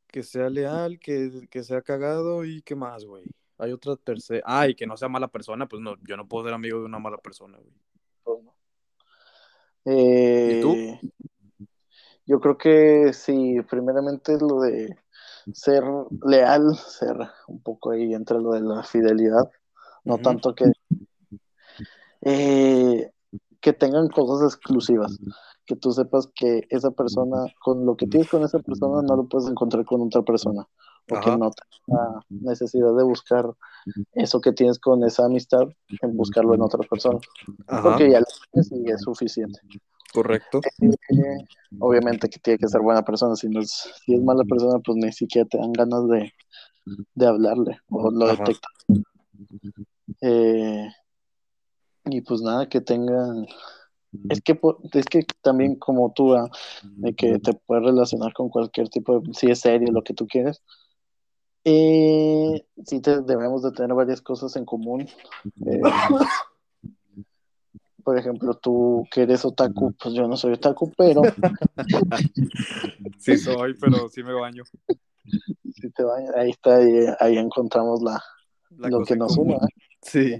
[0.09, 3.25] Que sea leal, que, que sea cagado y qué más, güey.
[3.59, 4.43] Hay otra tercera.
[4.45, 6.87] Ah, y que no sea mala persona, pues no, yo no puedo ser amigo de
[6.87, 7.73] una mala persona, güey.
[9.87, 11.11] Eh, ¿Y tú?
[12.27, 14.97] Yo creo que sí, primeramente es lo de
[15.53, 15.85] ser
[16.25, 17.17] leal, ser
[17.49, 19.51] un poco ahí entre lo de la fidelidad,
[20.05, 20.73] no tanto que
[22.23, 23.11] eh,
[23.61, 25.19] que tengan cosas exclusivas,
[25.67, 29.29] que tú sepas que esa persona, con lo que tienes con esa persona, no lo
[29.29, 30.67] puedes encontrar con otra persona,
[31.11, 31.37] o que Ajá.
[31.37, 33.53] no tenga necesidad de buscar
[34.13, 35.69] eso que tienes con esa amistad,
[36.01, 37.23] en buscarlo en otras personas,
[37.67, 39.61] Ajá, porque ya lo tienes y es suficiente.
[40.13, 40.61] correcto.
[40.81, 41.45] Eh,
[41.81, 43.71] obviamente que tiene que ser buena persona, si, no es,
[44.05, 46.33] si es mala persona, pues ni siquiera te dan ganas de,
[47.15, 48.37] de hablarle o lo Ajá.
[48.45, 48.73] detectas.
[50.21, 50.89] Eh,
[52.07, 53.47] y pues nada, que tengan.
[54.29, 54.59] Es que,
[54.93, 56.49] es que también como tú, ah,
[56.85, 60.27] de que te puedes relacionar con cualquier tipo de, si es serio, lo que tú
[60.29, 60.63] quieres,
[61.65, 65.09] eh, sí te, debemos de tener varias cosas en común.
[65.67, 65.81] Eh,
[68.05, 71.23] por ejemplo, tú que eres otaku, pues yo no soy otaku, pero
[73.19, 74.65] Sí soy, pero sí me baño.
[75.73, 78.23] si te va, ahí está, ahí, ahí encontramos la,
[78.77, 79.55] La lo que nos une.
[79.55, 79.59] ¿eh?
[80.03, 80.39] Sí.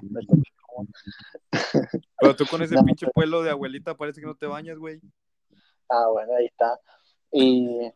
[2.21, 5.01] Pero tú con ese No, pinche pueblo de abuelita parece que no te bañas, güey.
[5.89, 6.79] Ah, bueno, ahí está.
[7.31, 7.93] Y,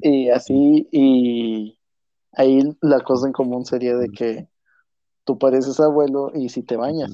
[0.00, 1.78] y así, y
[2.32, 4.48] ahí la cosa en común sería de que
[5.24, 7.12] tú pareces abuelo y si te bañas.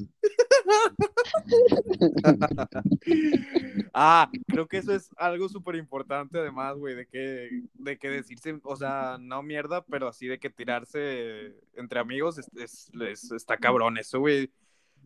[3.94, 8.58] Ah, creo que eso es algo súper importante además, güey, de que, de que decirse,
[8.62, 13.56] o sea, no mierda, pero así de que tirarse entre amigos es, es- es- está
[13.56, 14.50] cabrón eso, güey.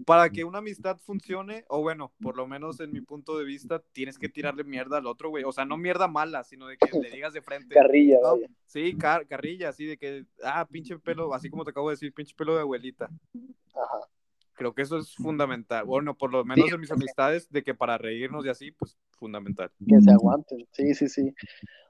[0.07, 3.83] Para que una amistad funcione, o bueno, por lo menos en mi punto de vista,
[3.93, 5.45] tienes que tirarle mierda al otro, güey.
[5.45, 7.75] O sea, no mierda mala, sino de que le digas de frente.
[7.75, 11.89] Carrilla, No, sí, car- carrilla, así de que, ah, pinche pelo, así como te acabo
[11.91, 13.11] de decir, pinche pelo de abuelita.
[13.75, 14.01] Ajá.
[14.55, 15.85] Creo que eso es fundamental.
[15.85, 19.71] Bueno, por lo menos en mis amistades, de que para reírnos y así, pues fundamental.
[19.89, 21.35] Que se aguanten, sí, sí, sí.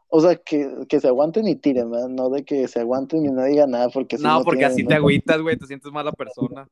[0.08, 2.08] O sea, que, que se aguanten y tiren, ¿verdad?
[2.08, 4.72] No de que se aguanten y no digan nada porque si no, no porque tienen-
[4.74, 6.68] así te agüitas, güey, te sientes mala persona.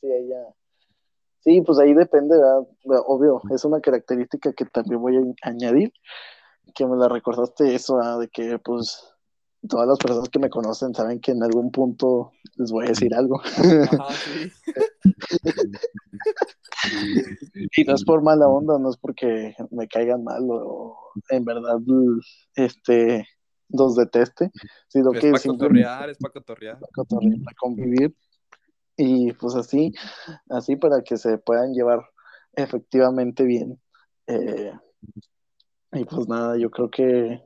[0.00, 0.54] Sí, ya.
[1.40, 2.66] Sí, pues ahí depende, ¿verdad?
[3.06, 5.92] Obvio, es una característica que también voy a añadir,
[6.74, 8.20] que me la recordaste eso, ¿verdad?
[8.20, 9.14] de que pues
[9.66, 13.14] todas las personas que me conocen saben que en algún punto les voy a decir
[13.14, 13.40] algo.
[13.40, 14.52] Ajá, sí.
[17.76, 20.96] Y no es por mala onda, no es porque me caigan mal o
[21.28, 21.78] en verdad
[22.54, 23.26] este
[23.68, 24.50] los deteste,
[24.86, 26.78] sino Es que para simplemente cotorrear, es para cotorrear.
[26.78, 28.14] para cotorrear, para convivir
[28.98, 29.94] y pues así,
[30.50, 32.00] así para que se puedan llevar
[32.52, 33.80] efectivamente bien.
[34.26, 34.72] Eh,
[35.92, 37.40] y pues nada, yo creo que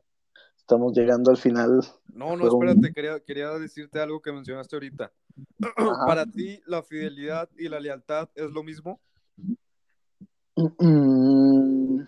[0.57, 1.83] estamos llegando al final.
[2.15, 5.13] No, no, espérate, quería, quería decirte algo que mencionaste ahorita.
[6.07, 8.99] ¿Para ti la fidelidad y la lealtad es lo mismo?
[10.57, 12.01] Mm,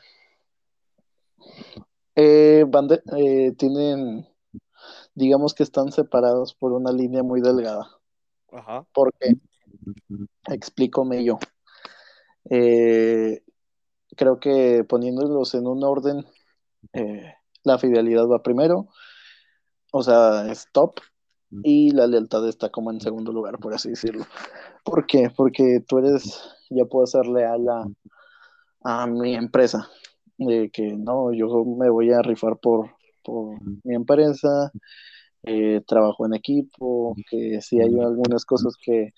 [2.17, 2.65] eh,
[3.19, 4.27] eh, tienen,
[5.15, 8.01] digamos que están separados por una línea muy delgada.
[8.55, 8.87] Ajá.
[8.93, 9.35] Porque,
[10.49, 11.39] explícome yo.
[12.51, 13.43] Eh,
[14.17, 16.25] creo que poniéndolos en un orden,
[17.65, 18.89] la fidelidad va primero,
[19.93, 21.01] o sea, es top,
[21.63, 24.25] y la lealtad está como en segundo lugar, por así decirlo.
[24.85, 25.31] ¿Por qué?
[25.35, 27.87] Porque tú eres, ya puedes ser leal a,
[28.83, 29.89] a mi empresa,
[30.37, 32.91] de que no, yo me voy a rifar por,
[33.23, 34.71] por mi empresa,
[35.47, 39.13] eh, trabajo en equipo, que si hay algunas cosas que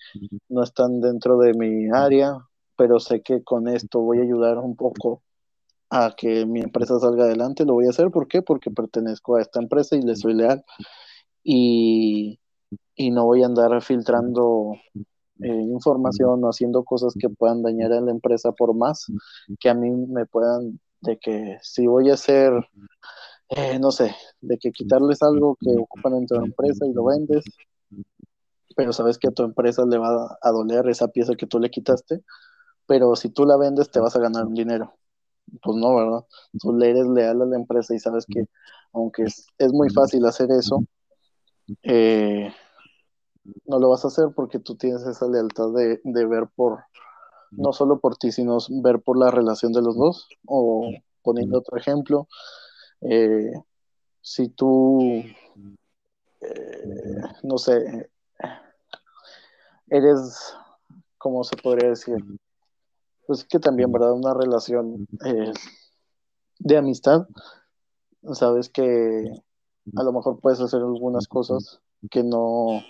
[0.49, 2.37] no están dentro de mi área,
[2.75, 5.23] pero sé que con esto voy a ayudar un poco
[5.89, 8.11] a que mi empresa salga adelante, lo voy a hacer.
[8.11, 8.41] ¿Por qué?
[8.41, 10.63] Porque pertenezco a esta empresa y le soy leal.
[11.43, 12.39] Y,
[12.95, 14.73] y no voy a andar filtrando
[15.39, 19.05] eh, información o haciendo cosas que puedan dañar a la empresa por más
[19.59, 22.51] que a mí me puedan, de que si voy a hacer,
[23.49, 27.45] eh, no sé, de que quitarles algo que ocupan en tu empresa y lo vendes,
[28.75, 31.69] pero sabes que a tu empresa le va a doler esa pieza que tú le
[31.69, 32.23] quitaste,
[32.85, 34.93] pero si tú la vendes te vas a ganar un dinero.
[35.63, 36.25] Pues no, ¿verdad?
[36.59, 38.45] Tú le eres leal a la empresa y sabes que
[38.91, 40.83] aunque es, es muy fácil hacer eso,
[41.83, 42.51] eh,
[43.65, 46.83] no lo vas a hacer porque tú tienes esa lealtad de, ver por,
[47.51, 50.27] no solo por ti, sino ver por la relación de los dos.
[50.45, 50.89] O
[51.23, 52.27] poniendo otro ejemplo,
[53.01, 53.53] eh,
[54.21, 55.23] si tú,
[56.41, 58.09] eh, no sé,
[59.89, 60.55] eres,
[61.17, 62.17] ¿cómo se podría decir?
[63.25, 64.13] Pues que también, ¿verdad?
[64.13, 65.53] Una relación eh,
[66.59, 67.27] de amistad,
[68.33, 69.31] sabes que
[69.95, 71.79] a lo mejor puedes hacer algunas cosas
[72.09, 72.81] que no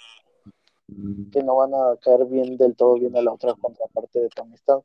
[1.32, 4.42] que no van a caer bien del todo bien a la otra contraparte de tu
[4.42, 4.80] amistad.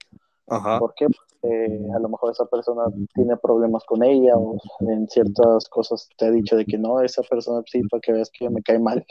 [0.49, 0.79] Ajá.
[0.81, 1.07] ¿Por qué?
[1.43, 2.85] Porque a lo mejor esa persona
[3.15, 7.23] tiene problemas con ella o en ciertas cosas te ha dicho de que no, esa
[7.23, 9.05] persona sí, para que veas que me cae mal.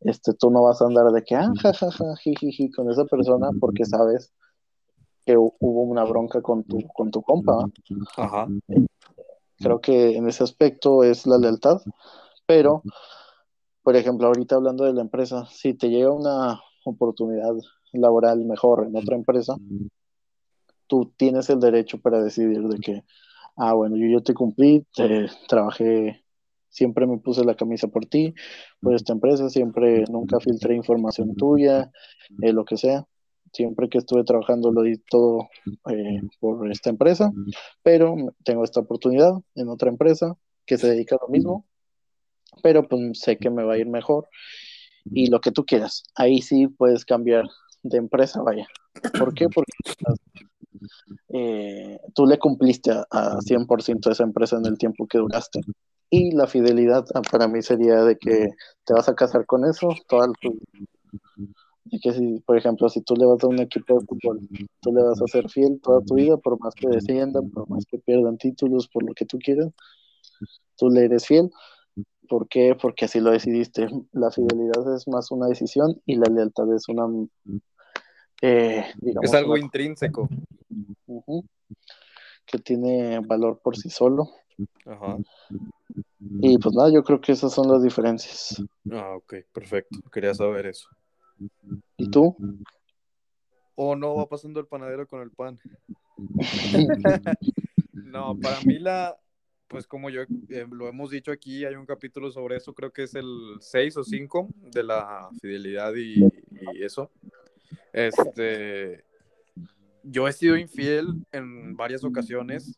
[0.00, 3.84] Este, tú no vas a andar de que, ah, jajaja, jijiji, con esa persona porque
[3.84, 4.32] sabes
[5.24, 7.64] que hubo una bronca con tu, con tu compa.
[8.16, 8.46] Ajá.
[9.56, 11.80] Creo que en ese aspecto es la lealtad,
[12.46, 12.82] pero
[13.88, 17.54] por ejemplo, ahorita hablando de la empresa, si te llega una oportunidad
[17.94, 19.56] laboral mejor en otra empresa,
[20.88, 23.04] tú tienes el derecho para decidir de que,
[23.56, 24.84] ah, bueno, yo, yo te cumplí,
[25.48, 26.24] trabajé,
[26.68, 28.34] siempre me puse la camisa por ti,
[28.80, 31.92] por esta empresa, siempre nunca filtré información tuya,
[32.42, 33.06] eh, lo que sea.
[33.52, 35.48] Siempre que estuve trabajando lo di todo
[35.90, 37.32] eh, por esta empresa,
[37.82, 38.14] pero
[38.44, 40.36] tengo esta oportunidad en otra empresa
[40.66, 41.64] que se dedica a lo mismo
[42.62, 44.28] pero pues sé que me va a ir mejor
[45.04, 46.04] y lo que tú quieras.
[46.14, 47.44] Ahí sí puedes cambiar
[47.82, 48.66] de empresa, vaya.
[49.18, 49.48] ¿Por qué?
[49.48, 49.72] Porque
[51.28, 55.60] eh, tú le cumpliste a, 100% a esa empresa en el tiempo que duraste.
[56.10, 58.48] Y la fidelidad ah, para mí sería de que
[58.84, 60.58] te vas a casar con eso, toda tu,
[61.90, 64.40] y que si, por ejemplo, si tú le vas a un equipo de fútbol,
[64.80, 67.84] tú le vas a ser fiel toda tu vida, por más que desciendan, por más
[67.86, 69.70] que pierdan títulos, por lo que tú quieras,
[70.76, 71.50] tú le eres fiel
[72.28, 72.76] ¿Por qué?
[72.80, 73.88] Porque así lo decidiste.
[74.12, 77.06] La fidelidad es más una decisión y la lealtad es una...
[78.42, 78.84] Eh,
[79.22, 80.28] es algo intrínseco.
[82.46, 84.30] que tiene valor por sí solo.
[86.40, 88.62] Y pues nada, yo creo que esas son las diferencias.
[88.90, 89.98] Ah, ok, perfecto.
[90.10, 90.88] Quería saber eso.
[91.96, 92.36] ¿Y tú?
[93.74, 95.58] ¿O no va pasando el panadero con el pan?
[97.92, 99.16] no, para mí la,
[99.68, 103.04] pues como yo eh, lo hemos dicho aquí, hay un capítulo sobre eso, creo que
[103.04, 106.24] es el 6 o 5 de la fidelidad y,
[106.80, 107.10] eso.
[107.92, 109.04] Este,
[110.02, 112.76] yo he sido infiel en varias ocasiones,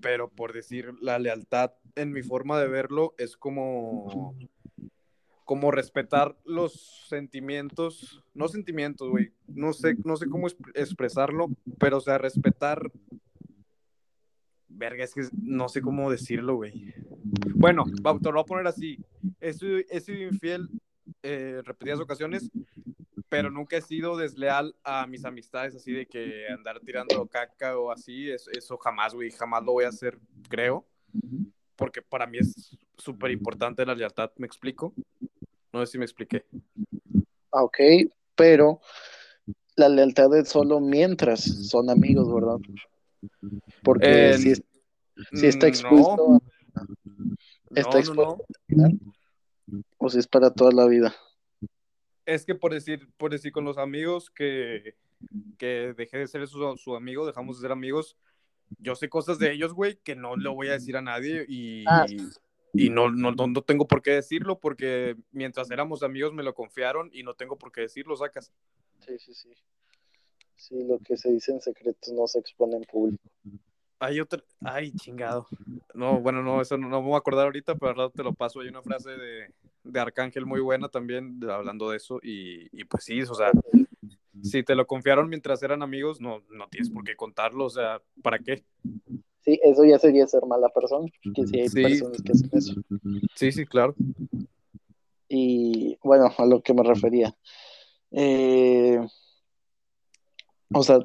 [0.00, 4.34] pero por decir la lealtad en mi forma de verlo es como
[5.44, 11.48] como respetar los sentimientos, no sentimientos, güey, no sé, no sé cómo expresarlo,
[11.78, 12.92] pero o sea, respetar
[14.78, 16.94] Verga, es que no sé cómo decirlo, güey.
[17.54, 18.98] Bueno, te lo voy a poner así.
[19.40, 19.78] He sido,
[20.22, 20.68] infiel
[21.22, 22.48] eh, repetidas ocasiones,
[23.28, 27.90] pero nunca he sido desleal a mis amistades, así de que andar tirando caca o
[27.90, 28.30] así.
[28.30, 30.18] Eso, jamás, güey, jamás lo voy a hacer,
[30.48, 30.86] creo.
[31.76, 34.94] Porque para mí es súper importante la lealtad, ¿me explico?
[35.72, 36.44] No sé si me expliqué.
[37.52, 37.78] Ah, ok,
[38.34, 38.80] pero
[39.76, 42.58] la lealtad es solo mientras son amigos, ¿verdad?
[43.82, 46.40] Porque si, está expuesto
[47.74, 48.44] ¿Está expuesto?
[49.98, 51.14] ¿O si es para toda la vida?
[52.28, 54.94] Es que por decir, por decir con los amigos que,
[55.56, 58.18] que dejé de ser su, su amigo, dejamos de ser amigos,
[58.78, 61.84] yo sé cosas de ellos, güey, que no le voy a decir a nadie y,
[61.86, 62.04] Ah.
[62.74, 66.54] y no, no, no, no tengo por qué decirlo porque mientras éramos amigos me lo
[66.54, 68.52] confiaron y no tengo por qué decirlo, sacas.
[69.06, 69.48] Sí, sí, sí.
[70.54, 73.22] Sí, lo que se dice en secreto no se expone en público.
[74.00, 75.46] Hay otra, ay, chingado.
[75.94, 78.22] No, bueno, no, eso no, no me voy a acordar ahorita, pero al rato te
[78.22, 78.60] lo paso.
[78.60, 79.52] Hay una frase de,
[79.84, 83.50] de Arcángel muy buena también, de- hablando de eso, y, y pues sí, o sea,
[84.42, 88.00] si te lo confiaron mientras eran amigos, no, no tienes por qué contarlo, o sea,
[88.22, 88.62] ¿para qué?
[89.40, 91.82] Sí, eso ya sería ser mala persona, que sí hay Sí.
[91.82, 92.74] personas que hacen eso.
[93.34, 93.96] Sí, sí, claro.
[95.28, 97.34] Y bueno, a lo que me refería.
[98.12, 99.00] Eh,
[100.72, 101.00] o sea,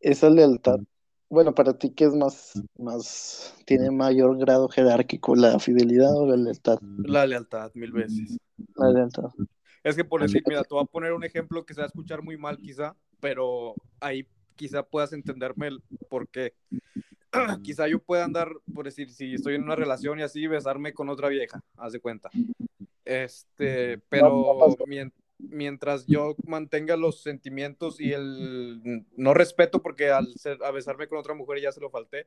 [0.00, 0.78] esa lealtad,
[1.28, 6.36] bueno, para ti, ¿qué es más, más, tiene mayor grado jerárquico, la fidelidad o la
[6.36, 6.78] lealtad?
[6.98, 8.38] La lealtad, mil veces.
[8.76, 9.30] La lealtad.
[9.82, 11.88] Es que por decir, mira, te voy a poner un ejemplo que se va a
[11.88, 16.54] escuchar muy mal quizá, pero ahí quizá puedas entenderme el por qué.
[17.62, 21.08] quizá yo pueda andar, por decir, si estoy en una relación y así, besarme con
[21.08, 22.30] otra vieja, haz de cuenta.
[23.04, 24.76] Este, pero no
[25.38, 31.18] mientras yo mantenga los sentimientos y el no respeto, porque al ser, a besarme con
[31.18, 32.26] otra mujer ya se lo falté,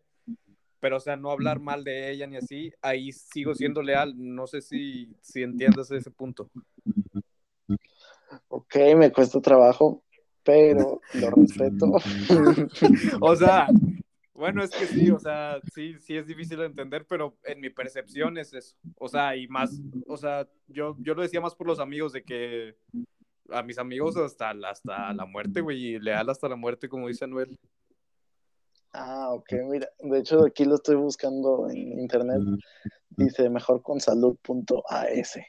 [0.80, 4.14] pero o sea, no hablar mal de ella ni así, ahí sigo siendo leal.
[4.18, 6.50] No sé si, si entiendes ese punto.
[8.48, 10.04] Ok, me cuesta trabajo,
[10.44, 11.92] pero lo respeto.
[13.22, 13.68] O sea,
[14.40, 17.70] bueno, es que sí, o sea, sí, sí es difícil de entender, pero en mi
[17.70, 18.76] percepción es eso.
[18.98, 22.24] O sea, y más, o sea, yo, yo lo decía más por los amigos de
[22.24, 22.76] que
[23.52, 27.26] a mis amigos hasta, hasta la muerte, güey, y leal hasta la muerte, como dice
[27.26, 27.60] Anuel.
[28.94, 32.42] Ah, ok, mira, de hecho aquí lo estoy buscando en internet.
[33.10, 35.40] Dice mejor con salud.as.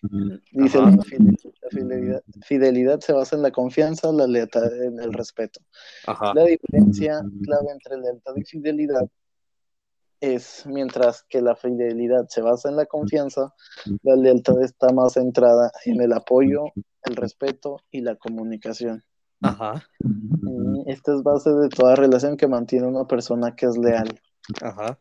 [0.52, 0.90] Dice Ajá.
[0.90, 5.60] la fidelidad, la fidelidad, fidelidad se basa en la confianza, la lealtad en el respeto.
[6.06, 6.34] Ajá.
[6.34, 9.08] La diferencia clave entre lealtad y fidelidad
[10.20, 13.54] es, mientras que la fidelidad se basa en la confianza,
[14.02, 16.64] la lealtad está más centrada en el apoyo,
[17.04, 19.02] el respeto y la comunicación.
[19.42, 19.82] Ajá.
[20.00, 24.08] Y esta es base de toda relación que mantiene una persona que es leal.
[24.62, 24.98] Ajá.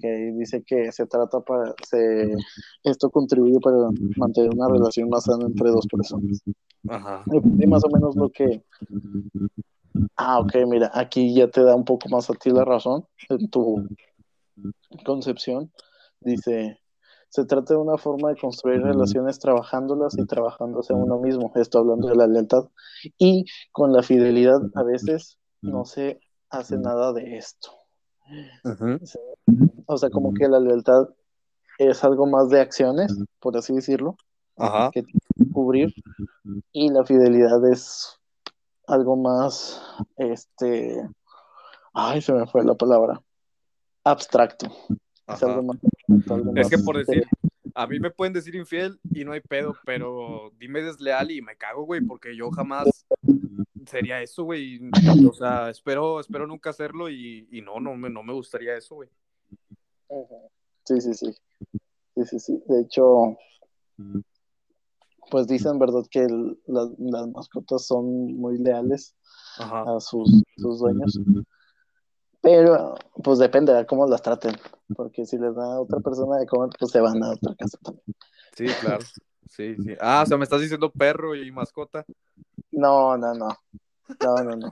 [0.00, 2.34] que dice que se trata para se,
[2.82, 3.76] esto contribuye para
[4.16, 6.42] mantener una relación más sana entre dos personas
[6.88, 7.22] Ajá.
[7.32, 8.64] y más o menos lo que
[10.16, 13.48] ah ok mira aquí ya te da un poco más a ti la razón en
[13.50, 13.86] tu
[15.04, 15.70] concepción
[16.20, 16.78] dice
[17.30, 21.52] se trata de una forma de construir relaciones trabajándolas y trabajándose a uno mismo.
[21.54, 22.64] Esto hablando de la lealtad.
[23.18, 26.20] Y con la fidelidad a veces no se
[26.50, 27.70] hace nada de esto.
[29.86, 31.08] O sea, como que la lealtad
[31.78, 34.16] es algo más de acciones, por así decirlo,
[34.56, 34.90] Ajá.
[34.92, 35.04] que
[35.52, 35.94] cubrir,
[36.72, 38.18] y la fidelidad es
[38.86, 39.80] algo más,
[40.16, 41.08] este,
[41.94, 43.22] ay, se me fue la palabra,
[44.04, 44.66] abstracto.
[45.34, 45.62] Es algo Ajá.
[45.62, 47.24] más abstracto, algo Es que por decir,
[47.74, 51.56] a mí me pueden decir infiel y no hay pedo, pero dime desleal y me
[51.56, 53.06] cago, güey, porque yo jamás
[53.86, 54.80] sería eso, güey.
[55.28, 58.96] O sea, espero, espero nunca hacerlo y, y no, no me, no me gustaría eso,
[58.96, 59.08] güey.
[60.84, 61.32] Sí, sí, sí.
[62.16, 62.62] Sí, sí, sí.
[62.66, 63.36] De hecho,
[65.30, 66.02] pues dicen, ¿verdad?
[66.10, 69.14] Que el- las, las mascotas son muy leales
[69.58, 69.84] Ajá.
[69.96, 71.18] a sus, sus dueños.
[72.42, 74.56] Pero, pues depende de cómo las traten.
[74.96, 77.78] Porque si les da a otra persona de comer, pues se van a otra casa
[77.82, 78.04] también.
[78.56, 79.04] Sí, claro.
[79.48, 79.94] Sí, sí.
[80.00, 82.04] Ah, o sea, me estás diciendo perro y mascota.
[82.70, 83.48] No, no, no.
[84.24, 84.70] No, no, no.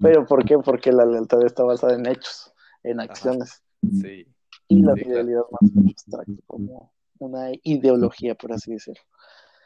[0.00, 0.58] Pero ¿por qué?
[0.58, 3.62] Porque la lealtad está basada en hechos, en acciones.
[3.82, 4.26] Sí.
[4.68, 5.10] Y la Sí, claro.
[5.16, 9.02] fidelidad más abstracta, como una ideología, por así decirlo.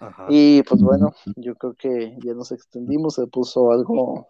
[0.00, 0.26] Ajá.
[0.28, 4.26] Y pues bueno, yo creo que ya nos extendimos, se puso algo,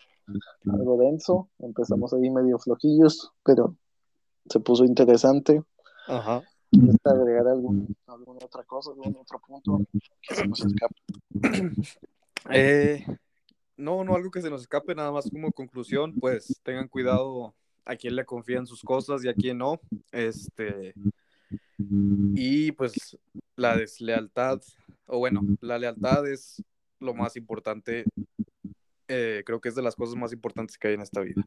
[0.71, 3.77] algo denso, empezamos ahí medio flojillos, pero
[4.49, 5.63] se puso interesante.
[6.07, 6.43] Ajá.
[6.71, 9.81] ¿Quieres agregar algún, alguna otra cosa, algún otro punto
[10.21, 10.95] que se nos escape?
[12.51, 13.05] Eh,
[13.77, 17.55] no, no, algo que se nos escape, nada más como conclusión, pues tengan cuidado
[17.85, 19.81] a quién le confían sus cosas y a quién no.
[20.13, 20.95] Este,
[21.79, 23.19] y pues
[23.57, 24.61] la deslealtad,
[25.07, 26.63] o bueno, la lealtad es
[27.01, 28.05] lo más importante,
[29.09, 31.43] eh, creo que es de las cosas más importantes que hay en esta vida.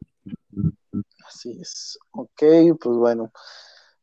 [1.26, 1.98] Así es.
[2.10, 2.42] Ok,
[2.80, 3.32] pues bueno,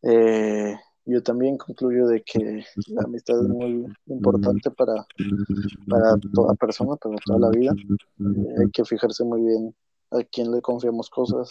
[0.02, 5.06] eh, yo también concluyo de que la amistad es muy importante para,
[5.88, 7.74] para toda persona, para toda la vida.
[8.20, 9.76] Eh, hay que fijarse muy bien
[10.12, 11.50] a quién le confiamos cosas,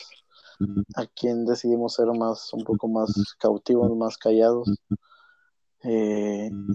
[0.97, 4.75] a quién decidimos ser más, un poco más cautivos, más callados.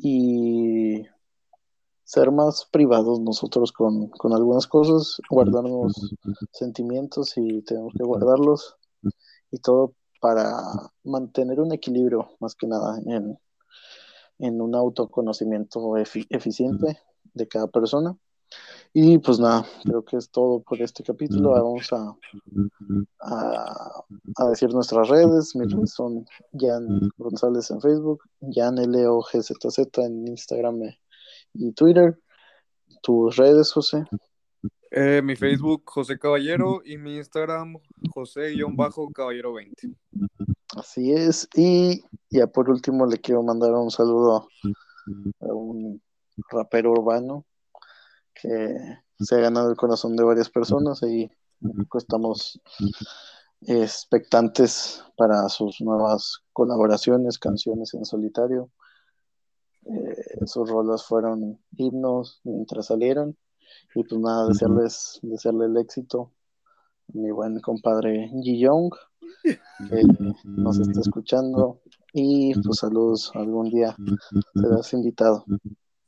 [0.01, 1.03] y
[2.03, 6.15] ser más privados nosotros con, con algunas cosas, guardarnos
[6.51, 8.75] sentimientos y tenemos que guardarlos
[9.51, 10.61] y todo para
[11.03, 13.37] mantener un equilibrio más que nada en,
[14.39, 16.99] en un autoconocimiento eficiente
[17.33, 18.15] de cada persona.
[18.93, 21.51] Y pues nada, creo que es todo por este capítulo.
[21.51, 22.15] Vamos a,
[23.19, 25.55] a, decir nuestras redes.
[25.55, 30.83] Mis redes son Jan González en Facebook, Jan LOGZZ en Instagram
[31.53, 32.19] y Twitter.
[33.01, 34.05] ¿Tus redes, José?
[34.91, 37.77] Eh, mi Facebook, José Caballero, y mi Instagram,
[38.13, 39.95] José-Caballero20.
[40.77, 41.49] Así es.
[41.55, 44.47] Y ya por último le quiero mandar un saludo
[45.39, 46.01] a un
[46.49, 47.45] rapero urbano
[48.33, 48.75] que
[49.19, 51.29] se ha ganado el corazón de varias personas y
[51.95, 52.59] estamos
[53.61, 58.69] expectantes para sus nuevas colaboraciones, canciones en solitario.
[59.85, 63.37] Eh, sus rolas fueron himnos mientras salieron.
[63.95, 66.31] Y pues nada, desearles, desearle el éxito
[67.09, 68.91] a mi buen compadre Ji Young
[69.43, 70.03] que
[70.45, 71.81] nos está escuchando.
[72.13, 73.95] Y pues saludos algún día
[74.53, 75.45] serás invitado.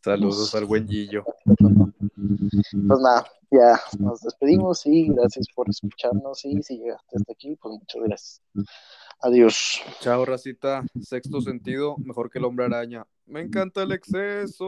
[0.04, 1.24] Saludos al buen Gillo.
[1.46, 6.46] Pues nada ya nos despedimos y gracias por escucharnos.
[6.46, 8.42] Y si llegaste hasta aquí pues muchas gracias
[9.22, 9.82] adiós.
[10.00, 10.86] Chao racita.
[11.02, 13.06] Sexto sentido mejor que el hombre araña.
[13.26, 14.66] Me encanta el exceso